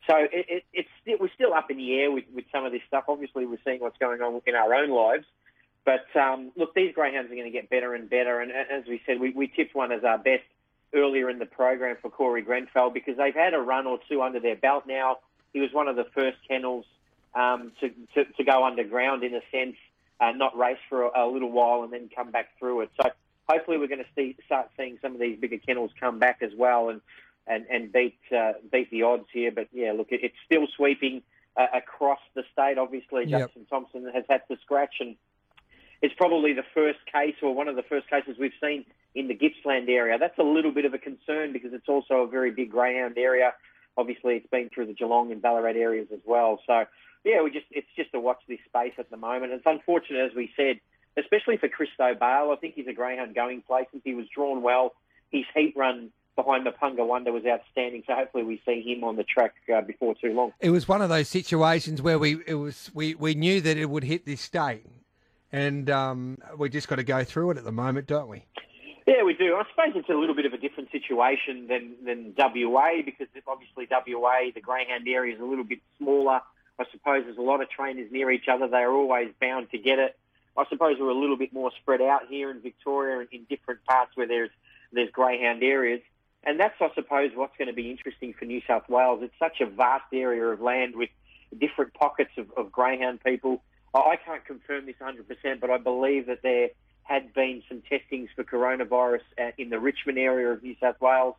so 0.06 0.18
it, 0.18 0.46
it, 0.50 0.64
it's 0.74 0.90
still, 1.02 1.18
we're 1.22 1.32
still 1.34 1.54
up 1.54 1.72
in 1.72 1.78
the 1.78 1.96
air 1.96 2.12
with, 2.12 2.26
with 2.36 2.44
some 2.52 2.66
of 2.66 2.74
this 2.74 2.82
stuff. 2.88 3.06
Obviously, 3.08 3.46
we're 3.46 3.58
seeing 3.64 3.80
what's 3.80 3.98
going 4.00 4.22
on 4.22 4.42
in 4.46 4.54
our 4.54 4.74
own 4.74 4.90
lives, 4.90 5.26
but 5.90 6.22
um, 6.22 6.52
look, 6.56 6.76
these 6.76 6.94
greyhounds 6.94 7.32
are 7.32 7.36
going 7.36 7.48
to 7.48 7.52
get 7.52 7.68
better 7.68 7.96
and 7.96 8.08
better. 8.08 8.42
And 8.42 8.52
as 8.52 8.86
we 8.88 9.02
said, 9.08 9.20
we, 9.20 9.32
we 9.32 9.48
tipped 9.48 9.74
one 9.74 9.92
as 9.92 10.04
our 10.04 10.20
best 10.20 10.44
earlier 10.94 11.32
in 11.32 11.40
the 11.40 11.48
program 11.48 11.98
for 12.00 12.12
Corey 12.12 12.44
Grenfell 12.44 12.92
because 12.92 13.18
they've 13.18 13.34
had 13.34 13.56
a 13.56 13.58
run 13.58 13.88
or 13.88 13.98
two 14.08 14.22
under 14.22 14.40
their 14.40 14.56
belt 14.56 14.84
now. 14.88 15.18
He 15.52 15.60
was 15.60 15.74
one 15.74 15.88
of 15.88 15.96
the 15.96 16.06
first 16.14 16.38
kennels 16.48 16.86
um, 17.34 17.72
to, 17.80 17.90
to, 18.14 18.26
to 18.26 18.44
go 18.44 18.64
underground 18.66 19.24
in 19.24 19.34
a 19.34 19.42
sense 19.52 19.78
uh, 20.20 20.32
not 20.32 20.56
race 20.56 20.78
for 20.90 21.06
a, 21.06 21.26
a, 21.26 21.26
little 21.26 21.52
while 21.52 21.82
and 21.82 21.92
then 21.92 22.08
come 22.16 22.30
back 22.30 22.50
through 22.60 22.82
it. 22.82 22.92
So 23.02 23.10
hopefully 23.48 23.80
we're 23.80 23.88
going 23.88 24.04
to 24.04 24.10
see, 24.16 24.36
start 24.46 24.70
seeing 24.78 25.00
some 25.02 25.14
of 25.14 25.20
these 25.20 25.40
bigger 25.40 25.58
kennels 25.58 25.90
come 26.00 26.20
back 26.20 26.40
as 26.42 26.52
well 26.56 26.90
and 26.90 27.02
and, 27.48 27.66
and 27.68 27.92
beat 27.92 28.20
uh, 28.32 28.54
beat 28.72 28.92
the 28.92 29.02
odds 29.02 29.26
here. 29.34 29.52
But 29.52 29.70
yeah, 29.74 29.94
look, 29.94 30.12
it, 30.12 30.20
it's 30.22 30.36
still 30.46 30.68
sweeping 30.76 31.24
uh, 31.58 31.66
across 31.74 32.20
the 32.36 32.44
state. 32.54 32.78
Obviously, 32.78 33.26
yep. 33.26 33.48
Justin 33.48 33.66
Thompson 33.66 34.12
has 34.14 34.24
had 34.30 34.42
to 34.50 34.58
scratch, 34.62 34.98
and 35.00 35.16
it's 36.02 36.14
probably 36.16 36.54
the 36.54 36.64
first 36.74 37.00
case 37.12 37.36
or 37.42 37.54
one 37.54 37.68
of 37.68 37.76
the 37.76 37.84
first 37.84 38.10
cases 38.10 38.38
we've 38.40 38.54
seen 38.62 38.86
in 39.16 39.28
the 39.28 39.34
Gippsland 39.34 39.90
area. 39.90 40.18
That's 40.18 40.38
a 40.38 40.44
little 40.44 40.72
bit 40.72 40.86
of 40.86 40.94
a 40.94 40.98
concern 40.98 41.54
because 41.54 41.74
it's 41.74 41.90
also 41.90 42.16
a 42.22 42.28
very 42.28 42.52
big 42.52 42.72
greyhound 42.72 43.18
area. 43.18 43.54
Obviously, 43.98 44.36
it's 44.36 44.50
been 44.50 44.70
through 44.70 44.86
the 44.86 44.94
Geelong 44.94 45.32
and 45.32 45.42
Ballarat 45.42 45.76
areas 45.76 46.08
as 46.14 46.22
well. 46.26 46.60
So 46.66 46.86
yeah, 47.26 47.42
we 47.42 47.52
just 47.52 47.66
it's 47.72 47.88
just 47.96 48.12
to 48.14 48.20
watch 48.20 48.40
this 48.48 48.60
space 48.68 48.94
at 48.98 49.10
the 49.10 49.18
moment. 49.18 49.52
It's 49.52 49.64
unfortunate, 49.66 50.30
as 50.30 50.36
we 50.36 50.52
said, 50.56 50.80
especially 51.18 51.58
for 51.58 51.68
Christo 51.68 52.14
Bale. 52.14 52.52
I 52.52 52.56
think 52.60 52.76
he's 52.76 52.88
a 52.88 52.94
greyhound 52.94 53.36
going 53.36 53.62
places. 53.62 54.02
He 54.04 54.14
was 54.14 54.26
drawn 54.34 54.62
well. 54.62 54.94
His 55.32 55.44
heat 55.54 55.74
run 55.76 56.12
behind 56.36 56.66
the 56.66 56.72
Punga 56.72 57.06
Wonder 57.06 57.34
was 57.34 57.44
outstanding. 57.46 58.04
So 58.08 58.16
hopefully 58.16 58.44
we 58.44 58.62
see 58.66 58.82
him 58.82 59.04
on 59.04 59.18
the 59.18 59.24
track 59.24 59.56
uh, 59.74 59.82
before 59.82 60.16
too 60.16 60.34
long. 60.34 60.54
It 60.62 60.70
was 60.70 60.88
one 60.88 61.02
of 61.02 61.10
those 61.10 61.28
situations 61.28 62.02
where 62.02 62.18
we 62.18 62.38
it 62.48 62.56
was 62.56 62.90
we, 62.94 63.16
we 63.16 63.34
knew 63.34 63.60
that 63.62 63.78
it 63.78 63.90
would 63.90 64.06
hit 64.06 64.26
this 64.26 64.42
state, 64.42 64.86
and 65.52 65.90
um, 65.90 66.38
we 66.58 66.70
just 66.70 66.88
got 66.88 66.98
to 66.98 67.04
go 67.04 67.24
through 67.24 67.52
it 67.52 67.58
at 67.58 67.64
the 67.64 67.72
moment, 67.72 68.08
don't 68.08 68.28
we? 68.28 68.44
Yeah, 69.08 69.24
we 69.24 69.34
do. 69.34 69.56
I 69.56 69.64
suppose 69.70 69.94
it's 69.96 70.10
a 70.10 70.14
little 70.14 70.36
bit 70.36 70.46
of 70.46 70.54
a 70.54 70.58
different 70.58 70.92
situation 70.92 71.68
than 71.68 71.96
than 72.06 72.34
WA 72.38 73.02
because 73.04 73.28
obviously 73.48 73.88
WA 73.90 74.52
the 74.54 74.62
greyhound 74.62 75.08
area 75.08 75.34
is 75.34 75.42
a 75.42 75.46
little 75.46 75.64
bit 75.64 75.80
smaller. 75.98 76.42
I 76.78 76.86
suppose 76.92 77.26
there's 77.26 77.38
a 77.38 77.42
lot 77.42 77.62
of 77.62 77.70
trainers 77.70 78.12
near 78.12 78.32
each 78.32 78.48
other. 78.48 78.68
They're 78.68 78.92
always 78.92 79.32
bound 79.42 79.72
to 79.72 79.78
get 79.78 80.00
it. 80.00 80.18
I 80.56 80.66
suppose 80.70 80.98
we're 81.00 81.10
a 81.10 81.20
little 81.20 81.38
bit 81.38 81.54
more 81.54 81.72
spread 81.82 82.02
out 82.02 82.28
here 82.30 82.52
in 82.52 82.62
Victoria 82.62 83.26
in 83.32 83.46
different 83.50 83.84
parts 83.86 84.12
where 84.16 84.28
there's 84.28 84.52
there's 84.92 85.10
greyhound 85.12 85.64
areas. 85.64 86.02
And 86.44 86.60
that's, 86.60 86.76
I 86.80 86.90
suppose, 86.96 87.32
what's 87.36 87.58
going 87.58 87.68
to 87.68 87.74
be 87.74 87.92
interesting 87.92 88.34
for 88.34 88.46
New 88.46 88.62
South 88.66 88.88
Wales. 88.88 89.20
It's 89.22 89.34
such 89.40 89.60
a 89.60 89.66
vast 89.66 90.06
area 90.14 90.46
of 90.46 90.62
land 90.62 90.96
with 90.96 91.10
different 91.58 91.94
pockets 91.94 92.32
of, 92.38 92.48
of 92.56 92.72
greyhound 92.72 93.24
people. 93.24 93.62
I 93.94 94.18
can't 94.18 94.46
confirm 94.46 94.86
this 94.86 94.96
100%, 95.02 95.60
but 95.60 95.70
I 95.70 95.78
believe 95.78 96.28
that 96.28 96.42
there 96.42 96.70
had 97.04 97.34
been 97.34 97.64
some 97.68 97.82
testings 97.90 98.30
for 98.36 98.44
coronavirus 98.44 99.22
uh, 99.40 99.52
in 99.58 99.70
the 99.70 99.80
Richmond 99.80 100.20
area 100.20 100.52
of 100.52 100.62
New 100.62 100.76
South 100.80 101.02
Wales. 101.02 101.36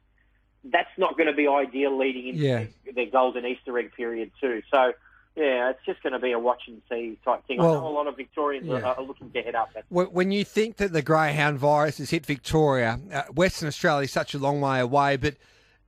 That's 0.64 0.90
not 0.98 1.16
going 1.16 1.28
to 1.28 1.32
be 1.32 1.46
ideal 1.46 1.96
leading 1.96 2.28
into 2.28 2.40
yeah. 2.40 2.64
their 2.94 3.06
golden 3.06 3.46
Easter 3.46 3.78
egg 3.78 3.92
period 3.96 4.32
too. 4.40 4.62
So 4.70 4.92
yeah, 5.36 5.70
it's 5.70 5.84
just 5.86 6.02
going 6.02 6.12
to 6.12 6.18
be 6.18 6.32
a 6.32 6.38
watch 6.38 6.62
and 6.66 6.82
see 6.90 7.16
type 7.24 7.46
thing. 7.46 7.58
Well, 7.58 7.70
I 7.70 7.74
know 7.74 7.86
a 7.86 7.88
lot 7.88 8.08
of 8.08 8.16
Victorians 8.16 8.66
yeah. 8.66 8.80
are, 8.80 8.96
are, 8.96 9.02
looking 9.02 9.30
to 9.30 9.42
head 9.42 9.54
up. 9.54 9.70
When 9.88 10.32
you 10.32 10.44
think 10.44 10.76
that 10.78 10.92
the 10.92 11.02
greyhound 11.02 11.58
virus 11.58 11.98
has 11.98 12.10
hit 12.10 12.26
Victoria, 12.26 13.00
uh, 13.12 13.22
Western 13.32 13.68
Australia 13.68 14.04
is 14.04 14.12
such 14.12 14.34
a 14.34 14.38
long 14.38 14.60
way 14.60 14.80
away, 14.80 15.16
but 15.16 15.36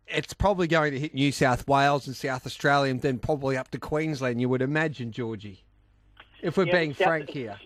it's 0.06 0.32
probably 0.32 0.68
going 0.68 0.92
to 0.92 1.00
hit 1.00 1.12
New 1.12 1.32
South 1.32 1.66
Wales 1.66 2.06
and 2.06 2.14
South 2.14 2.46
Australia, 2.46 2.90
and 2.90 3.02
then 3.02 3.18
probably 3.18 3.56
up 3.56 3.70
to 3.72 3.78
Queensland. 3.78 4.40
You 4.40 4.48
would 4.48 4.62
imagine, 4.62 5.10
Georgie, 5.10 5.64
if 6.42 6.56
we're 6.56 6.66
yeah, 6.66 6.72
being 6.72 6.94
South, 6.94 7.06
frank 7.06 7.30
here. 7.30 7.58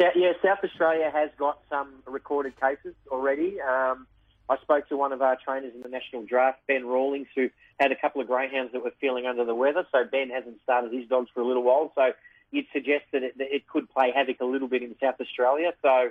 Yeah, 0.00 0.32
South 0.42 0.58
Australia 0.64 1.10
has 1.12 1.30
got 1.38 1.60
some 1.70 2.02
recorded 2.06 2.58
cases 2.60 2.94
already. 3.08 3.60
Um, 3.60 4.06
I 4.48 4.56
spoke 4.58 4.88
to 4.88 4.96
one 4.96 5.12
of 5.12 5.22
our 5.22 5.36
trainers 5.36 5.74
in 5.74 5.82
the 5.82 5.88
national 5.88 6.24
draft, 6.24 6.60
Ben 6.66 6.86
Rawlings, 6.86 7.26
who 7.34 7.50
had 7.80 7.92
a 7.92 7.96
couple 7.96 8.20
of 8.20 8.28
greyhounds 8.28 8.72
that 8.72 8.82
were 8.82 8.92
feeling 9.00 9.26
under 9.26 9.44
the 9.44 9.54
weather. 9.54 9.86
So 9.92 10.04
Ben 10.04 10.30
hasn't 10.30 10.62
started 10.62 10.92
his 10.92 11.08
dogs 11.08 11.30
for 11.34 11.40
a 11.40 11.46
little 11.46 11.62
while. 11.62 11.92
So 11.94 12.12
you'd 12.50 12.66
suggest 12.72 13.04
that 13.12 13.22
it, 13.22 13.38
that 13.38 13.54
it 13.54 13.66
could 13.66 13.90
play 13.90 14.12
havoc 14.12 14.40
a 14.40 14.44
little 14.44 14.68
bit 14.68 14.82
in 14.82 14.94
South 15.00 15.20
Australia. 15.20 15.72
So 15.82 16.10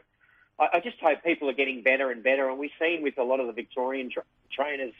I, 0.60 0.68
I, 0.74 0.80
just 0.82 1.00
hope 1.00 1.24
people 1.24 1.50
are 1.50 1.54
getting 1.54 1.82
better 1.82 2.12
and 2.12 2.24
better. 2.24 2.50
And 2.50 2.60
we've 2.60 2.72
seen 2.80 3.02
with 3.02 3.18
a 3.18 3.24
lot 3.24 3.40
of 3.40 3.48
the 3.48 3.54
Victorian 3.54 4.10
tra- 4.12 4.24
trainers, 4.52 4.94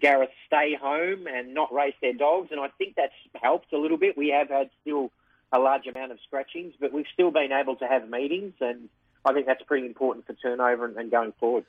Gareth, 0.00 0.30
stay 0.46 0.74
home 0.74 1.28
and 1.28 1.54
not 1.54 1.72
race 1.72 1.94
their 2.02 2.12
dogs. 2.12 2.48
And 2.50 2.60
I 2.60 2.68
think 2.76 2.96
that's 2.96 3.14
helped 3.40 3.72
a 3.72 3.78
little 3.78 3.98
bit. 3.98 4.18
We 4.18 4.28
have 4.30 4.48
had 4.48 4.70
still 4.82 5.12
a 5.52 5.58
large 5.58 5.86
amount 5.86 6.12
of 6.12 6.18
scratchings, 6.26 6.74
but 6.80 6.92
we've 6.92 7.06
still 7.12 7.30
been 7.30 7.52
able 7.52 7.76
to 7.76 7.86
have 7.86 8.08
meetings. 8.08 8.54
And 8.60 8.88
I 9.24 9.32
think 9.32 9.46
that's 9.46 9.62
pretty 9.62 9.86
important 9.86 10.26
for 10.26 10.34
turnover 10.34 10.86
and, 10.86 10.96
and 10.96 11.10
going 11.10 11.32
forward. 11.38 11.64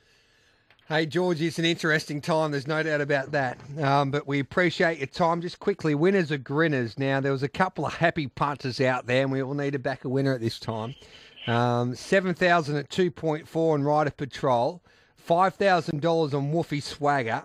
Hey, 0.87 1.05
George, 1.05 1.41
it's 1.41 1.57
an 1.57 1.63
interesting 1.63 2.19
time. 2.19 2.51
There's 2.51 2.67
no 2.67 2.83
doubt 2.83 2.99
about 2.99 3.31
that. 3.31 3.57
Um, 3.81 4.11
but 4.11 4.27
we 4.27 4.39
appreciate 4.39 4.97
your 4.97 5.07
time. 5.07 5.41
Just 5.41 5.59
quickly, 5.59 5.95
winners 5.95 6.33
are 6.33 6.37
grinners. 6.37 6.99
Now, 6.99 7.21
there 7.21 7.31
was 7.31 7.43
a 7.43 7.47
couple 7.47 7.85
of 7.85 7.93
happy 7.93 8.27
punters 8.27 8.81
out 8.81 9.05
there, 9.07 9.21
and 9.21 9.31
we 9.31 9.41
all 9.41 9.53
need 9.53 9.71
to 9.71 9.79
back 9.79 10.03
a 10.03 10.09
winner 10.09 10.33
at 10.33 10.41
this 10.41 10.59
time. 10.59 10.95
Um, 11.47 11.95
7000 11.95 12.75
at 12.75 12.89
2.4 12.89 13.73
on 13.73 13.83
Rider 13.83 14.11
Patrol, 14.11 14.83
$5,000 15.25 16.33
on 16.33 16.51
Woofy 16.51 16.83
Swagger, 16.83 17.43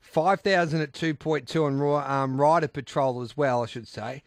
5000 0.00 0.80
at 0.80 0.92
2.2 0.92 1.64
on 1.64 2.10
um, 2.10 2.40
Rider 2.40 2.68
Patrol 2.68 3.22
as 3.22 3.36
well, 3.36 3.62
I 3.62 3.66
should 3.66 3.86
say. 3.86 4.22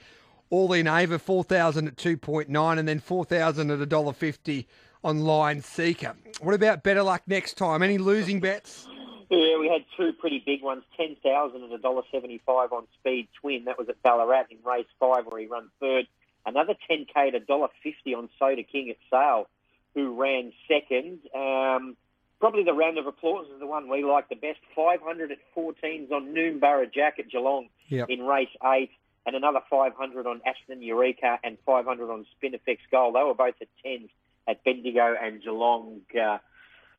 All 0.54 0.72
in 0.74 0.88
Ava, 0.88 1.18
4000 1.18 1.88
at 1.88 1.96
2.9, 1.96 2.78
and 2.78 2.88
then 2.88 3.00
4000 3.00 3.72
at 3.72 3.90
$1.50 3.90 4.68
on 5.04 5.22
Line 5.22 5.64
Seeker. 5.64 6.14
What 6.42 6.54
about 6.54 6.84
better 6.84 7.02
luck 7.02 7.24
next 7.26 7.56
time? 7.56 7.82
Any 7.82 7.98
losing 7.98 8.40
bets? 8.40 8.88
Yeah, 9.32 9.58
we 9.60 9.68
had 9.68 9.84
two 9.98 10.14
pretty 10.14 10.44
big 10.46 10.62
ones. 10.62 10.84
Ten 10.96 11.16
thousand 11.24 11.64
and 11.64 11.74
a 11.74 11.80
dollar 11.80 12.04
seventy-five 12.12 12.72
on 12.72 12.86
Speed 13.00 13.30
Twin. 13.42 13.66
That 13.66 13.80
was 13.80 13.90
at 13.90 14.00
Ballarat 14.04 14.44
in 14.52 14.58
race 14.64 14.86
five, 15.00 15.26
where 15.26 15.42
he 15.42 15.48
ran 15.48 15.70
third. 15.80 16.06
Another 16.46 16.76
ten 16.88 17.08
k 17.12 17.30
at 17.30 17.34
a 17.34 17.40
dollar 17.40 17.70
fifty 17.82 18.14
on 18.14 18.30
Soda 18.38 18.62
King 18.62 18.92
at 18.92 18.98
Sale, 19.10 19.50
who 19.96 20.22
ran 20.22 20.54
second. 20.68 21.18
Um, 21.34 21.98
probably 22.40 22.64
the 22.64 22.74
round 22.74 23.00
of 23.00 23.08
applause 23.08 23.48
is 23.52 23.60
the 23.60 23.66
one 23.66 23.90
we 23.90 24.04
like 24.04 24.30
the 24.30 24.36
best. 24.36 24.60
Five 24.76 25.02
hundred 25.02 25.32
at 25.32 25.40
fourteens 25.58 26.12
on 26.12 26.36
Noonborough 26.36 26.94
Jack 26.94 27.18
at 27.18 27.32
Geelong 27.32 27.70
yep. 27.88 28.08
in 28.12 28.22
race 28.22 28.56
eight, 28.64 28.92
and 29.26 29.36
another 29.36 29.62
five 29.70 29.94
hundred 29.96 30.28
on 30.28 30.42
Ashton 30.46 30.82
Eureka 30.82 31.40
and 31.44 31.58
five 31.66 31.86
hundred 31.86 32.12
on 32.12 32.26
Spinifex 32.36 32.80
Gold. 32.92 33.16
They 33.16 33.24
were 33.24 33.34
both 33.34 33.56
at 33.62 33.68
tens 33.84 34.10
at 34.48 34.64
Bendigo 34.64 35.16
and 35.22 35.42
Geelong, 35.42 36.02
uh, 36.22 36.38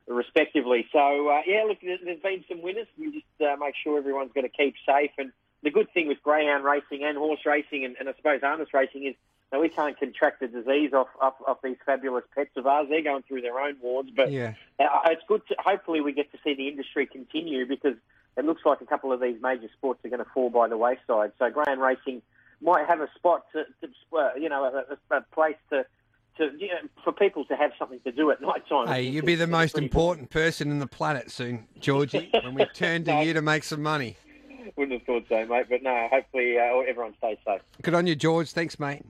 respectively. 0.07 0.87
So, 0.91 1.29
uh, 1.29 1.41
yeah, 1.45 1.63
look, 1.67 1.77
there's 1.81 2.19
been 2.19 2.43
some 2.49 2.61
winners. 2.61 2.87
We 2.97 3.11
just 3.11 3.41
uh, 3.41 3.55
make 3.59 3.75
sure 3.83 3.97
everyone's 3.97 4.31
going 4.33 4.49
to 4.49 4.57
keep 4.57 4.75
safe. 4.83 5.11
And 5.17 5.31
the 5.61 5.69
good 5.69 5.91
thing 5.93 6.07
with 6.07 6.23
greyhound 6.23 6.63
racing 6.63 7.03
and 7.03 7.17
horse 7.17 7.41
racing, 7.45 7.85
and, 7.85 7.95
and 7.99 8.09
I 8.09 8.13
suppose 8.13 8.41
harness 8.41 8.69
racing, 8.73 9.05
is 9.05 9.15
that 9.51 9.61
we 9.61 9.69
can't 9.69 9.97
contract 9.99 10.39
the 10.39 10.47
disease 10.47 10.91
off, 10.93 11.09
off, 11.21 11.35
off 11.45 11.57
these 11.63 11.77
fabulous 11.85 12.23
pets 12.33 12.49
of 12.55 12.65
ours. 12.65 12.87
They're 12.89 13.03
going 13.03 13.21
through 13.27 13.41
their 13.41 13.59
own 13.59 13.77
wards. 13.79 14.09
But 14.15 14.31
yeah. 14.31 14.53
Uh, 14.79 14.87
it's 15.05 15.21
good 15.27 15.43
to, 15.49 15.55
hopefully, 15.59 16.01
we 16.01 16.13
get 16.13 16.31
to 16.31 16.39
see 16.43 16.55
the 16.55 16.67
industry 16.67 17.05
continue 17.05 17.67
because 17.67 17.95
it 18.37 18.45
looks 18.45 18.61
like 18.65 18.81
a 18.81 18.85
couple 18.85 19.11
of 19.11 19.21
these 19.21 19.41
major 19.41 19.69
sports 19.77 19.99
are 20.03 20.09
going 20.09 20.23
to 20.23 20.29
fall 20.33 20.49
by 20.49 20.67
the 20.67 20.77
wayside. 20.77 21.31
So, 21.39 21.49
Grand 21.49 21.81
racing 21.81 22.21
might 22.61 22.85
have 22.87 23.01
a 23.01 23.09
spot 23.15 23.45
to, 23.53 23.63
to 23.81 24.17
uh, 24.17 24.29
you 24.37 24.49
know, 24.49 24.63
a, 24.63 25.15
a 25.15 25.21
place 25.33 25.57
to 25.69 25.85
to 26.37 26.51
you 26.57 26.67
know, 26.67 26.75
for 27.03 27.13
people 27.13 27.45
to 27.45 27.55
have 27.55 27.71
something 27.79 27.99
to 28.01 28.11
do 28.11 28.31
at 28.31 28.41
night 28.41 28.67
time. 28.67 28.87
Hey, 28.87 29.03
you'll 29.03 29.25
be 29.25 29.35
the 29.35 29.47
most 29.47 29.77
important 29.77 30.29
person 30.29 30.71
in 30.71 30.79
the 30.79 30.87
planet 30.87 31.31
soon, 31.31 31.67
Georgie, 31.79 32.29
when 32.33 32.55
we 32.55 32.65
turn 32.73 33.03
to 33.05 33.13
no, 33.13 33.21
you 33.21 33.33
to 33.33 33.41
make 33.41 33.63
some 33.63 33.81
money. 33.81 34.17
Wouldn't 34.75 34.99
have 34.99 35.05
thought 35.05 35.25
so, 35.29 35.45
mate. 35.45 35.67
But 35.69 35.83
no, 35.83 36.07
hopefully 36.11 36.57
uh, 36.57 36.79
everyone 36.79 37.13
stays 37.17 37.37
safe. 37.45 37.61
Good 37.81 37.93
on 37.93 38.07
you, 38.07 38.15
George. 38.15 38.51
Thanks, 38.51 38.79
mate. 38.79 39.03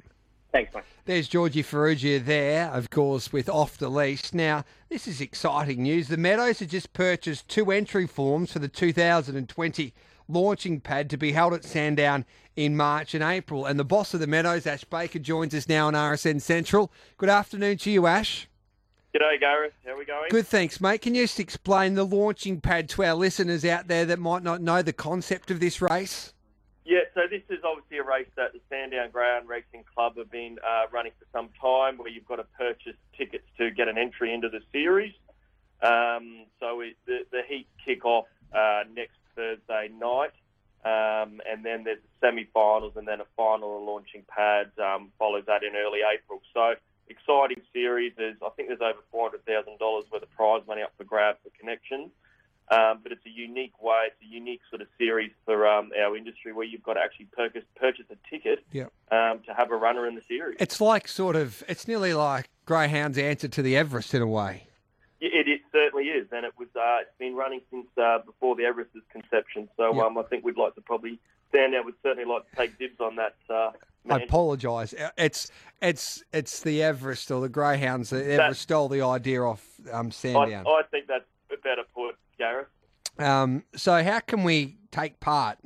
Thanks, 0.55 0.73
mate. 0.73 0.85
There's 1.03 1.27
Georgie 1.27 1.63
Farrugia 1.63 2.23
there, 2.23 2.69
of 2.71 2.89
course, 2.89 3.33
with 3.33 3.49
Off 3.49 3.77
the 3.77 3.89
Leash. 3.89 4.33
Now, 4.33 4.63
this 4.87 5.05
is 5.05 5.19
exciting 5.19 5.83
news. 5.83 6.07
The 6.07 6.15
Meadows 6.15 6.59
have 6.59 6.69
just 6.69 6.93
purchased 6.93 7.49
two 7.49 7.73
entry 7.73 8.07
forms 8.07 8.53
for 8.53 8.59
the 8.59 8.69
2020 8.69 9.93
launching 10.29 10.79
pad 10.79 11.09
to 11.09 11.17
be 11.17 11.33
held 11.33 11.53
at 11.53 11.65
Sandown 11.65 12.23
in 12.55 12.77
March 12.77 13.13
and 13.13 13.21
April. 13.21 13.65
And 13.65 13.77
the 13.77 13.83
boss 13.83 14.13
of 14.13 14.21
the 14.21 14.27
Meadows, 14.27 14.65
Ash 14.65 14.85
Baker, 14.85 15.19
joins 15.19 15.53
us 15.53 15.67
now 15.67 15.87
on 15.87 15.93
RSN 15.93 16.41
Central. 16.41 16.89
Good 17.17 17.27
afternoon 17.27 17.75
to 17.79 17.91
you, 17.91 18.07
Ash. 18.07 18.47
G'day, 19.13 19.37
Gareth. 19.37 19.73
How 19.85 19.91
are 19.91 19.97
we 19.97 20.05
going? 20.05 20.29
Good, 20.29 20.47
thanks, 20.47 20.79
mate. 20.79 21.01
Can 21.01 21.15
you 21.15 21.23
just 21.23 21.41
explain 21.41 21.95
the 21.95 22.05
launching 22.05 22.61
pad 22.61 22.87
to 22.91 23.03
our 23.03 23.15
listeners 23.15 23.65
out 23.65 23.89
there 23.89 24.05
that 24.05 24.19
might 24.19 24.41
not 24.41 24.61
know 24.61 24.81
the 24.81 24.93
concept 24.93 25.51
of 25.51 25.59
this 25.59 25.81
race? 25.81 26.31
Yeah, 26.85 26.99
so 27.15 27.21
this 27.29 27.41
is 27.49 27.63
obviously 27.65 27.97
a 27.97 28.03
race 28.03 28.29
that 28.37 28.53
the 28.53 28.61
Sandown 28.69 29.09
Greyhound 29.11 29.49
Racing 29.49 29.83
Club 29.91 30.17
have 30.17 30.29
been 30.29 30.57
uh, 30.63 30.85
running 30.93 31.13
for 31.17 31.25
some 31.33 31.49
time, 31.59 31.97
where 31.97 32.09
you've 32.09 32.27
got 32.27 32.35
to 32.35 32.45
purchase 32.57 32.95
tickets 33.17 33.45
to 33.57 33.71
get 33.71 33.87
an 33.87 33.97
entry 33.97 34.31
into 34.31 34.49
the 34.49 34.61
series. 34.71 35.13
Um, 35.81 36.45
so 36.59 36.75
we, 36.77 36.95
the, 37.07 37.25
the 37.31 37.41
heat 37.47 37.67
kick 37.83 38.05
off 38.05 38.27
uh, 38.53 38.83
next 38.93 39.17
Thursday 39.35 39.89
night. 39.97 40.31
Um, 40.85 41.41
and 41.49 41.65
then 41.65 41.83
there's 41.83 41.97
semi-finals 42.21 42.93
and 42.95 43.07
then 43.07 43.19
a 43.19 43.25
final 43.35 43.83
launching 43.83 44.23
pad 44.27 44.69
um, 44.77 45.11
follows 45.17 45.45
that 45.47 45.63
in 45.63 45.75
early 45.75 46.01
April. 46.05 46.41
So 46.53 46.75
exciting 47.07 47.63
series. 47.73 48.13
There's 48.15 48.37
I 48.45 48.49
think 48.49 48.69
there's 48.69 48.81
over 48.81 49.01
four 49.11 49.29
hundred 49.29 49.45
thousand 49.45 49.79
dollars 49.79 50.05
worth 50.11 50.21
of 50.21 50.29
prize 50.29 50.61
money 50.67 50.83
up 50.83 50.93
for 50.95 51.03
grabs 51.03 51.39
for 51.43 51.49
connections. 51.59 52.11
Um, 52.71 52.99
but 53.03 53.11
it's 53.11 53.25
a 53.27 53.29
unique 53.29 53.79
way. 53.81 54.05
It's 54.07 54.21
a 54.23 54.33
unique 54.33 54.61
sort 54.71 54.81
of 54.81 54.87
series 54.97 55.31
for 55.45 55.67
um, 55.67 55.91
our 55.99 56.17
industry 56.17 56.51
where 56.51 56.65
you've 56.65 56.81
got 56.81 56.93
to 56.93 56.99
actually 56.99 57.27
purchase 57.27 57.63
purchase 57.75 58.05
a 58.09 58.15
ticket 58.29 58.65
Yep. 58.71 58.91
um, 59.11 59.39
to 59.45 59.53
have 59.53 59.69
a 59.71 59.75
runner 59.75 60.07
in 60.07 60.15
the 60.15 60.21
series. 60.27 60.57
It's 60.59 60.81
like 60.81 61.07
sort 61.07 61.35
of, 61.35 61.63
it's 61.67 61.87
nearly 61.87 62.13
like 62.15 62.49
Greyhound's 62.65 63.19
answer 63.19 63.47
to 63.47 63.61
the 63.61 63.77
Everest 63.77 64.13
in 64.15 64.21
a 64.23 64.27
way. 64.27 64.67
It, 65.21 65.47
it 65.47 65.61
certainly 65.71 66.05
is, 66.05 66.27
and 66.31 66.45
it 66.45 66.53
was. 66.57 66.67
Uh, 66.75 66.97
it's 67.01 67.17
been 67.19 67.35
running 67.35 67.61
since 67.71 67.87
uh, 67.97 68.19
before 68.25 68.55
the 68.55 68.63
Everest's 68.63 68.97
conception. 69.11 69.69
So 69.77 69.95
Yep. 69.95 70.03
um, 70.03 70.17
I 70.17 70.23
think 70.23 70.43
we'd 70.43 70.57
like 70.57 70.75
to 70.75 70.81
probably 70.81 71.19
stand 71.49 71.73
out. 71.75 71.85
Would 71.85 71.95
certainly 72.03 72.25
like 72.29 72.49
to 72.49 72.55
take 72.55 72.77
dibs 72.77 72.99
on 72.99 73.15
that. 73.15 73.35
Uh, 73.49 73.71
I 74.09 74.21
apologise. 74.21 74.93
It's 75.17 75.49
it's 75.81 76.23
it's 76.33 76.61
the 76.61 76.83
Everest 76.83 77.31
or 77.31 77.41
the 77.41 77.49
Greyhounds. 77.49 78.09
The 78.09 78.33
Everest 78.33 78.61
stole 78.61 78.87
the 78.89 79.01
idea 79.01 79.41
off 79.41 79.65
um, 79.91 80.07
I, 80.07 80.09
Sandown. 80.09 80.65
I 80.67 80.81
think 80.91 81.07
that's 81.07 81.25
better 81.63 81.83
put, 81.93 82.15
Gareth. 82.37 82.67
Um, 83.17 83.63
so 83.75 84.03
how 84.03 84.19
can 84.19 84.43
we 84.43 84.77
take 84.91 85.19
part 85.19 85.57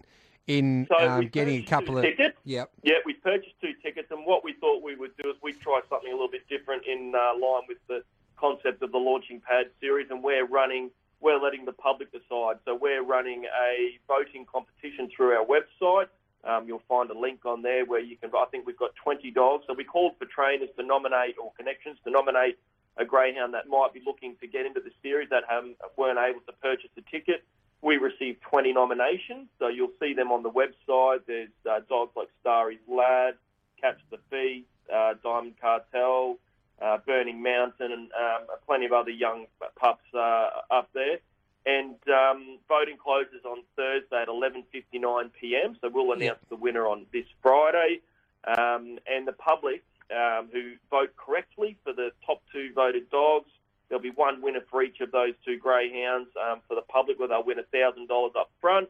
in 0.48 0.88
So 0.90 0.98
um, 1.08 1.28
getting 1.28 1.62
a 1.64 1.66
couple 1.66 1.98
of? 1.98 2.04
tickets. 2.04 2.38
Yep. 2.44 2.72
Yeah, 2.84 2.96
we 3.06 3.14
purchased 3.14 3.56
two 3.62 3.74
tickets, 3.84 4.10
and 4.12 4.26
what 4.26 4.44
we 4.44 4.54
thought 4.54 4.82
we 4.84 4.96
would 4.96 5.12
do 5.22 5.30
is 5.30 5.36
we'd 5.44 5.60
try 5.62 5.82
something 5.90 6.10
a 6.10 6.14
little 6.14 6.32
bit 6.32 6.48
different 6.50 6.84
in 6.88 7.14
uh, 7.16 7.34
line 7.40 7.64
with 7.68 7.78
the 7.88 8.04
concept 8.38 8.82
of 8.82 8.92
the 8.92 8.98
Launching 8.98 9.42
Pad 9.42 9.68
series, 9.80 10.08
and 10.10 10.24
we're 10.24 10.46
running, 10.46 10.90
we're 11.20 11.40
letting 11.40 11.66
the 11.66 11.74
public 11.74 12.12
decide. 12.12 12.58
So 12.66 12.76
we're 12.76 13.04
running 13.04 13.46
a 13.46 14.00
voting 14.08 14.46
competition 14.52 15.10
through 15.16 15.34
our 15.34 15.46
website. 15.46 16.08
Um, 16.44 16.68
you'll 16.68 16.82
find 16.88 17.10
a 17.12 17.20
link 17.20 17.46
on 17.46 17.62
there 17.62 17.86
where 17.86 18.00
you 18.00 18.16
can. 18.16 18.32
I 18.34 18.46
think 18.50 18.66
we've 18.66 18.78
got 18.78 18.92
20 19.04 19.30
dogs, 19.32 19.66
so 19.68 19.74
we 19.74 19.84
called 19.84 20.14
for 20.18 20.26
trainers 20.26 20.70
to 20.78 20.86
nominate 20.86 21.36
or 21.42 21.52
connections 21.58 21.98
to 22.06 22.12
nominate 22.12 22.58
a 23.00 23.06
greyhound 23.06 23.54
that 23.54 23.68
might 23.68 23.94
be 23.94 24.02
looking 24.06 24.36
to 24.42 24.48
get 24.48 24.66
into 24.66 24.82
the 24.82 24.92
series 25.02 25.30
that 25.30 25.44
um, 25.52 25.76
weren't 25.98 26.20
able 26.20 26.42
to 26.42 26.52
purchase 26.62 26.90
a 26.98 27.02
ticket. 27.10 27.44
We 27.82 27.96
received 27.96 28.42
20 28.42 28.74
nominations, 28.74 29.48
so 29.58 29.70
you'll 29.70 29.94
see 30.02 30.14
them 30.14 30.32
on 30.32 30.44
the 30.44 30.52
website. 30.52 31.20
There's 31.26 31.50
uh, 31.70 31.80
dogs 31.88 32.12
like 32.16 32.28
Starry's 32.42 32.80
Lad, 32.90 33.36
Catch 33.80 34.00
the 34.12 34.18
Feet, 34.30 34.68
uh, 34.94 35.14
Diamond 35.24 35.56
Cartel, 35.62 36.38
uh, 36.82 36.98
Burning 37.06 37.42
Mountain, 37.42 37.92
and 37.92 38.12
um, 38.12 38.48
plenty 38.68 38.86
of 38.86 38.92
other 38.92 39.12
young 39.12 39.46
pups 39.80 40.04
uh, 40.14 40.50
up 40.70 40.90
there. 40.94 41.20
And 41.66 41.96
um, 42.10 42.58
voting 42.68 42.98
closes 42.98 43.46
on 43.46 43.64
Thursday 43.78 44.22
at 44.22 44.28
11:59 44.28 45.30
p.m. 45.40 45.78
So 45.80 45.90
we'll 45.94 46.12
announce 46.12 46.40
the 46.50 46.56
winner 46.56 46.88
on 46.88 47.06
this 47.14 47.26
Friday. 47.42 48.02
Um, 48.46 49.00
and 49.06 49.28
the 49.28 49.34
public 49.34 49.84
um, 50.12 50.50
who 50.52 50.74
vote 50.90 51.16
correctly 51.16 51.78
for 51.84 51.94
the 51.94 52.12
top 52.26 52.42
two 52.52 52.72
voted 52.74 53.10
dogs, 53.10 53.50
there'll 53.88 54.02
be 54.02 54.12
one 54.12 54.42
winner 54.42 54.62
for 54.70 54.84
each 54.84 55.02
of 55.02 55.12
those 55.12 55.34
two 55.46 55.58
greyhounds. 55.58 56.30
Um, 56.42 56.62
for 56.68 56.76
the 56.76 56.82
public, 56.82 57.20
where 57.20 57.28
they'll 57.28 57.44
win 57.44 57.58
thousand 57.72 58.08
dollars 58.08 58.34
up 58.38 58.50
front. 58.62 58.90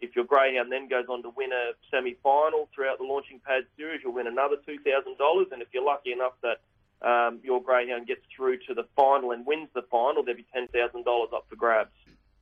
If 0.00 0.14
your 0.16 0.24
greyhound 0.24 0.70
then 0.70 0.88
goes 0.88 1.06
on 1.08 1.22
to 1.22 1.30
win 1.30 1.50
a 1.52 1.72
semi-final 1.90 2.68
throughout 2.74 2.98
the 2.98 3.04
launching 3.04 3.40
pad 3.46 3.64
series, 3.76 4.00
you'll 4.04 4.12
win 4.12 4.26
another 4.26 4.56
two 4.66 4.78
thousand 4.78 5.16
dollars. 5.18 5.46
And 5.52 5.62
if 5.62 5.68
you're 5.72 5.84
lucky 5.84 6.12
enough 6.12 6.34
that 6.42 6.60
um, 7.08 7.40
your 7.42 7.62
greyhound 7.62 8.06
gets 8.06 8.22
through 8.34 8.58
to 8.66 8.74
the 8.74 8.84
final 8.96 9.30
and 9.30 9.46
wins 9.46 9.68
the 9.74 9.82
final, 9.82 10.22
there'll 10.22 10.36
be 10.36 10.46
ten 10.52 10.68
thousand 10.68 11.04
dollars 11.04 11.30
up 11.32 11.46
for 11.48 11.56
grabs. 11.56 11.90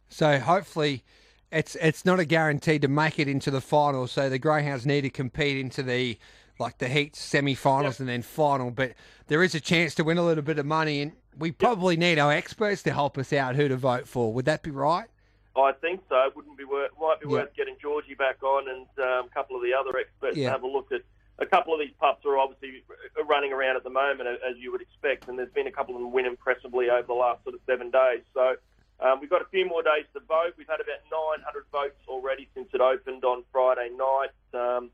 So 0.09 0.39
hopefully, 0.39 1.05
it's 1.51 1.75
it's 1.77 2.05
not 2.05 2.19
a 2.19 2.25
guarantee 2.25 2.79
to 2.81 2.89
make 2.89 3.19
it 3.19 3.29
into 3.29 3.51
the 3.51 3.61
final. 3.61 4.07
So 4.07 4.29
the 4.29 4.39
Greyhounds 4.39 4.87
need 4.87 5.03
to 5.03 5.11
compete 5.11 5.59
into 5.59 5.83
the 5.83 6.19
like 6.59 6.79
the 6.79 6.89
heats, 6.89 7.21
semi-finals, 7.21 8.01
and 8.01 8.09
then 8.09 8.23
final. 8.23 8.71
But 8.71 8.93
there 9.27 9.43
is 9.43 9.55
a 9.55 9.61
chance 9.61 9.95
to 9.97 10.05
win 10.05 10.19
a 10.19 10.25
little 10.25 10.43
bit 10.43 10.59
of 10.59 10.67
money, 10.67 11.01
and 11.03 11.13
we 11.39 11.51
probably 11.53 11.97
need 11.97 12.19
our 12.19 12.33
experts 12.33 12.83
to 12.85 12.93
help 12.93 13.19
us 13.19 13.33
out 13.33 13.57
who 13.57 13.69
to 13.69 13.77
vote 13.77 14.07
for. 14.07 14.33
Would 14.33 14.45
that 14.47 14.63
be 14.63 14.71
right? 14.71 15.09
I 15.57 15.73
think 15.73 16.01
so. 16.09 16.17
It 16.27 16.37
wouldn't 16.37 16.57
be 16.57 16.65
worth, 16.65 16.91
might 17.01 17.21
be 17.21 17.27
Yeah. 17.27 17.33
worth 17.33 17.55
getting 17.55 17.77
Georgie 17.81 18.15
back 18.15 18.43
on 18.43 18.69
and 18.69 18.87
um, 19.05 19.27
a 19.27 19.31
couple 19.35 19.57
of 19.57 19.63
the 19.63 19.75
other 19.75 19.97
experts 19.99 20.37
to 20.37 20.45
have 20.51 20.63
a 20.63 20.67
look 20.67 20.91
at. 20.93 21.03
A 21.39 21.47
couple 21.47 21.75
of 21.75 21.81
these 21.81 21.93
pups 21.99 22.25
are 22.25 22.39
obviously 22.39 22.85
running 23.27 23.53
around 23.53 23.77
at 23.77 23.83
the 23.83 23.91
moment, 23.91 24.29
as 24.29 24.57
you 24.59 24.71
would 24.71 24.81
expect, 24.83 25.29
and 25.29 25.39
there's 25.39 25.51
been 25.53 25.67
a 25.67 25.73
couple 25.73 25.95
of 25.97 26.01
them 26.01 26.13
win 26.13 26.25
impressively 26.27 26.89
over 26.89 27.07
the 27.07 27.15
last 27.15 27.43
sort 27.43 27.55
of 27.55 27.61
seven 27.67 27.91
days. 27.91 28.21
So 28.33 28.55
um, 29.01 29.19
we've 29.21 29.31
got 29.31 29.43
a 29.43 29.47
few 29.47 29.67
more 29.67 29.83
days 29.83 30.05
to 30.15 30.21
vote. 30.21 30.55
We've 30.57 30.69
had 30.69 30.81
about 30.81 31.01
900 31.11 31.65
votes 31.73 31.97
already 32.07 32.49
since 32.55 32.69
it 32.73 32.81
opened 32.81 33.25
on 33.25 33.43
Friday 33.51 33.91
night. 33.97 34.31
Um, 34.55 34.91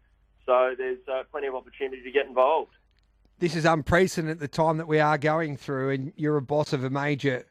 so 0.49 0.75
there's 0.79 1.07
uh, 1.13 1.25
plenty 1.31 1.47
of 1.47 1.55
opportunity 1.55 2.03
to 2.03 2.11
get 2.11 2.27
involved. 2.27 2.73
This 3.39 3.55
is 3.55 3.67
unprecedented 3.67 4.41
the 4.41 4.49
time 4.49 4.79
that 4.79 4.89
we 4.89 4.99
are 4.99 5.19
going 5.19 5.59
through, 5.59 5.91
and 5.91 6.13
you're 6.17 6.39
a 6.39 6.43
boss 6.43 6.73
of 6.73 6.83
a 6.85 6.91
major 6.91 7.45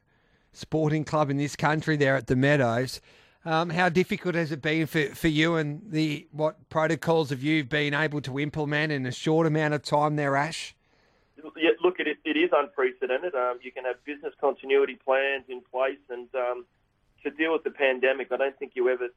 sporting 0.52 1.06
club 1.06 1.30
in 1.30 1.38
this 1.38 1.56
country 1.56 1.96
there 1.96 2.16
at 2.16 2.26
the 2.26 2.36
Meadows. 2.36 3.00
Um, 3.46 3.70
how 3.70 3.88
difficult 3.88 4.34
has 4.34 4.52
it 4.52 4.64
been 4.64 4.88
for, 4.88 5.06
for 5.16 5.28
you 5.28 5.56
and 5.56 5.82
the 5.86 6.28
what 6.32 6.70
protocols 6.70 7.30
have 7.30 7.44
you 7.44 7.64
been 7.64 7.94
able 7.94 8.20
to 8.22 8.40
implement 8.40 8.92
in 8.92 9.06
a 9.06 9.12
short 9.12 9.46
amount 9.46 9.76
of 9.76 9.84
time 9.84 10.16
there, 10.16 10.36
Ash? 10.36 10.76
Yeah, 11.56 11.70
look, 11.84 12.00
it, 12.00 12.18
it 12.26 12.36
is 12.36 12.50
unprecedented. 12.52 13.36
Um, 13.36 13.60
you 13.62 13.72
can 13.72 13.86
have 13.86 14.04
business 14.06 14.34
continuity 14.42 14.98
plans 15.06 15.46
in 15.48 15.62
place, 15.72 16.02
and 16.10 16.28
um, 16.34 16.66
to 17.24 17.30
deal 17.30 17.54
with 17.54 17.64
the 17.64 17.70
pandemic, 17.70 18.32
I 18.32 18.38
don't 18.38 18.58
think 18.58 18.72
you 18.76 18.90
ever 18.90 19.10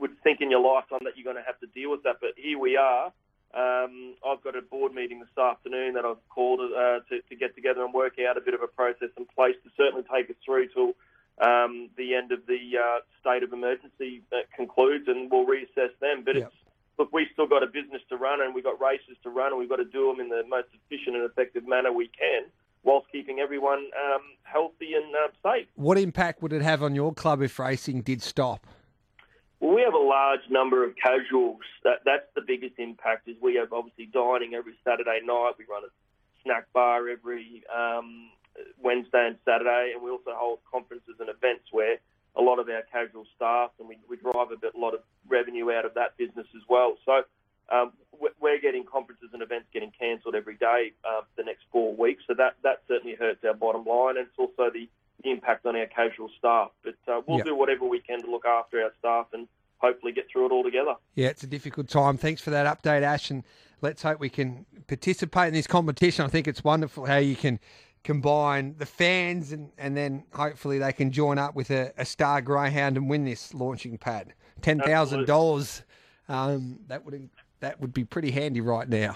would 0.00 0.20
think 0.22 0.40
in 0.40 0.50
your 0.50 0.60
lifetime 0.60 1.00
that 1.04 1.16
you're 1.16 1.24
going 1.24 1.42
to 1.42 1.46
have 1.46 1.58
to 1.60 1.66
deal 1.66 1.90
with 1.90 2.02
that. 2.04 2.16
But 2.20 2.30
here 2.36 2.58
we 2.58 2.76
are. 2.76 3.12
Um, 3.54 4.14
I've 4.26 4.42
got 4.42 4.56
a 4.56 4.62
board 4.62 4.92
meeting 4.92 5.20
this 5.20 5.38
afternoon 5.38 5.94
that 5.94 6.04
I've 6.04 6.20
called 6.28 6.60
uh, 6.60 7.00
to, 7.08 7.22
to 7.28 7.36
get 7.36 7.54
together 7.54 7.84
and 7.84 7.94
work 7.94 8.14
out 8.18 8.36
a 8.36 8.40
bit 8.40 8.54
of 8.54 8.62
a 8.62 8.66
process 8.66 9.08
in 9.16 9.24
place 9.24 9.54
to 9.64 9.70
certainly 9.76 10.04
take 10.12 10.28
us 10.28 10.36
through 10.44 10.68
till 10.68 10.92
um, 11.40 11.88
the 11.96 12.14
end 12.14 12.32
of 12.32 12.40
the 12.46 12.58
uh, 12.76 12.98
state 13.20 13.42
of 13.42 13.52
emergency 13.52 14.22
uh, 14.32 14.40
concludes, 14.54 15.04
and 15.08 15.30
we'll 15.30 15.46
reassess 15.46 15.92
them. 16.00 16.22
But 16.24 16.36
Yep. 16.36 16.46
it's 16.46 16.56
look, 16.98 17.12
we've 17.12 17.28
still 17.32 17.46
got 17.46 17.62
a 17.62 17.66
business 17.66 18.02
to 18.08 18.16
run, 18.16 18.40
and 18.40 18.54
we've 18.54 18.64
got 18.64 18.80
races 18.80 19.16
to 19.22 19.30
run, 19.30 19.52
and 19.52 19.58
we've 19.58 19.68
got 19.68 19.76
to 19.76 19.84
do 19.84 20.10
them 20.10 20.20
in 20.20 20.28
the 20.28 20.42
most 20.48 20.68
efficient 20.72 21.16
and 21.16 21.24
effective 21.24 21.66
manner 21.66 21.92
we 21.92 22.08
can, 22.08 22.44
whilst 22.82 23.10
keeping 23.12 23.38
everyone 23.38 23.86
um, 24.04 24.22
healthy 24.42 24.94
and 24.94 25.14
uh, 25.14 25.28
safe. 25.42 25.66
What 25.74 25.98
impact 25.98 26.42
would 26.42 26.52
it 26.52 26.62
have 26.62 26.82
on 26.82 26.94
your 26.94 27.12
club 27.12 27.42
if 27.42 27.58
racing 27.58 28.02
did 28.02 28.22
stop? 28.22 28.66
Well, 29.66 29.74
we 29.74 29.82
have 29.82 29.94
a 29.94 29.98
large 29.98 30.46
number 30.48 30.84
of 30.84 30.94
casuals. 30.94 31.58
That, 31.82 31.98
that's 32.04 32.30
the 32.36 32.40
biggest 32.46 32.78
impact. 32.78 33.26
Is 33.26 33.34
we 33.42 33.56
have 33.56 33.72
obviously 33.72 34.06
dining 34.06 34.54
every 34.54 34.74
Saturday 34.84 35.18
night. 35.26 35.58
We 35.58 35.64
run 35.68 35.82
a 35.82 35.90
snack 36.44 36.72
bar 36.72 37.08
every 37.08 37.64
um, 37.74 38.30
Wednesday 38.80 39.26
and 39.26 39.36
Saturday, 39.44 39.90
and 39.92 40.04
we 40.04 40.10
also 40.12 40.30
hold 40.38 40.60
conferences 40.70 41.18
and 41.18 41.28
events 41.28 41.66
where 41.72 41.98
a 42.36 42.42
lot 42.42 42.60
of 42.60 42.68
our 42.68 42.82
casual 42.92 43.26
staff 43.34 43.70
and 43.80 43.88
we, 43.88 43.98
we 44.08 44.16
drive 44.18 44.52
a 44.54 44.56
bit, 44.56 44.74
a 44.76 44.78
lot 44.78 44.94
of 44.94 45.00
revenue 45.26 45.72
out 45.72 45.84
of 45.84 45.94
that 45.94 46.16
business 46.16 46.46
as 46.54 46.62
well. 46.68 46.94
So 47.04 47.22
um, 47.74 47.90
we- 48.20 48.30
we're 48.38 48.60
getting 48.60 48.84
conferences 48.84 49.30
and 49.32 49.42
events 49.42 49.66
getting 49.74 49.90
cancelled 49.98 50.36
every 50.36 50.54
day 50.54 50.92
uh, 51.02 51.22
for 51.22 51.42
the 51.42 51.42
next 51.42 51.64
four 51.72 51.92
weeks. 51.92 52.22
So 52.28 52.34
that 52.34 52.54
that 52.62 52.82
certainly 52.86 53.16
hurts 53.16 53.42
our 53.42 53.54
bottom 53.54 53.84
line, 53.84 54.16
and 54.16 54.28
it's 54.30 54.38
also 54.38 54.70
the, 54.70 54.86
the 55.22 55.30
impact 55.30 55.66
on 55.66 55.76
our 55.76 55.86
casual 55.86 56.28
staff. 56.38 56.70
But 56.84 56.96
uh, 57.08 57.20
we'll 57.26 57.38
Yeah. 57.38 57.44
do 57.44 57.54
whatever 57.56 57.86
we 57.86 58.00
can 58.00 58.20
to 58.22 58.30
look 58.30 58.44
after 58.46 58.82
our 58.82 58.92
staff 58.98 59.26
and 59.32 59.48
hopefully 59.78 60.12
get 60.12 60.26
through 60.30 60.46
it 60.46 60.52
all 60.52 60.62
together. 60.64 60.94
Yeah, 61.14 61.28
it's 61.28 61.42
a 61.42 61.46
difficult 61.46 61.88
time. 61.88 62.16
Thanks 62.16 62.40
for 62.40 62.50
that 62.50 62.66
update, 62.66 63.02
Ash, 63.02 63.30
and 63.30 63.44
let's 63.82 64.02
hope 64.02 64.20
we 64.20 64.30
can 64.30 64.64
participate 64.86 65.48
in 65.48 65.54
this 65.54 65.66
competition. 65.66 66.24
I 66.24 66.28
think 66.28 66.48
it's 66.48 66.64
wonderful 66.64 67.04
how 67.06 67.16
you 67.18 67.36
can 67.36 67.60
combine 68.04 68.76
the 68.78 68.86
fans 68.86 69.50
and, 69.52 69.70
and 69.78 69.96
then 69.96 70.22
hopefully 70.32 70.78
they 70.78 70.92
can 70.92 71.10
join 71.10 71.38
up 71.38 71.56
with 71.56 71.70
a, 71.70 71.92
a 71.98 72.04
star 72.04 72.40
greyhound 72.40 72.96
and 72.96 73.10
win 73.10 73.24
this 73.24 73.52
launching 73.52 73.98
pad. 73.98 74.32
Ten 74.62 74.78
thousand 74.80 75.26
dollars. 75.26 75.82
Um, 76.28 76.78
that 76.86 77.04
would 77.04 77.28
that 77.60 77.80
would 77.80 77.92
be 77.92 78.04
pretty 78.04 78.30
handy 78.30 78.60
right 78.60 78.88
now. 78.88 79.14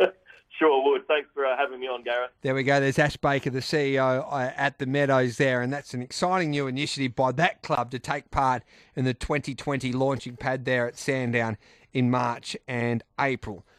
Sure 0.58 0.82
would. 0.82 1.06
Thanks 1.06 1.28
for 1.34 1.44
uh, 1.44 1.56
having 1.56 1.80
me 1.80 1.86
on, 1.86 2.02
Gareth. 2.02 2.30
There 2.40 2.54
we 2.54 2.62
go. 2.62 2.80
There's 2.80 2.98
Ash 2.98 3.16
Baker, 3.18 3.50
the 3.50 3.58
CEO 3.58 4.26
uh, 4.30 4.52
at 4.56 4.78
the 4.78 4.86
Meadows 4.86 5.36
there, 5.36 5.60
and 5.60 5.70
that's 5.70 5.92
an 5.92 6.00
exciting 6.00 6.50
new 6.50 6.66
initiative 6.66 7.14
by 7.14 7.32
that 7.32 7.62
club 7.62 7.90
to 7.90 7.98
take 7.98 8.30
part 8.30 8.62
in 8.94 9.04
the 9.04 9.12
2020 9.12 9.92
launching 9.92 10.36
pad 10.36 10.64
there 10.64 10.88
at 10.88 10.96
Sandown 10.96 11.58
in 11.92 12.10
March 12.10 12.56
and 12.66 13.02
April. 13.20 13.66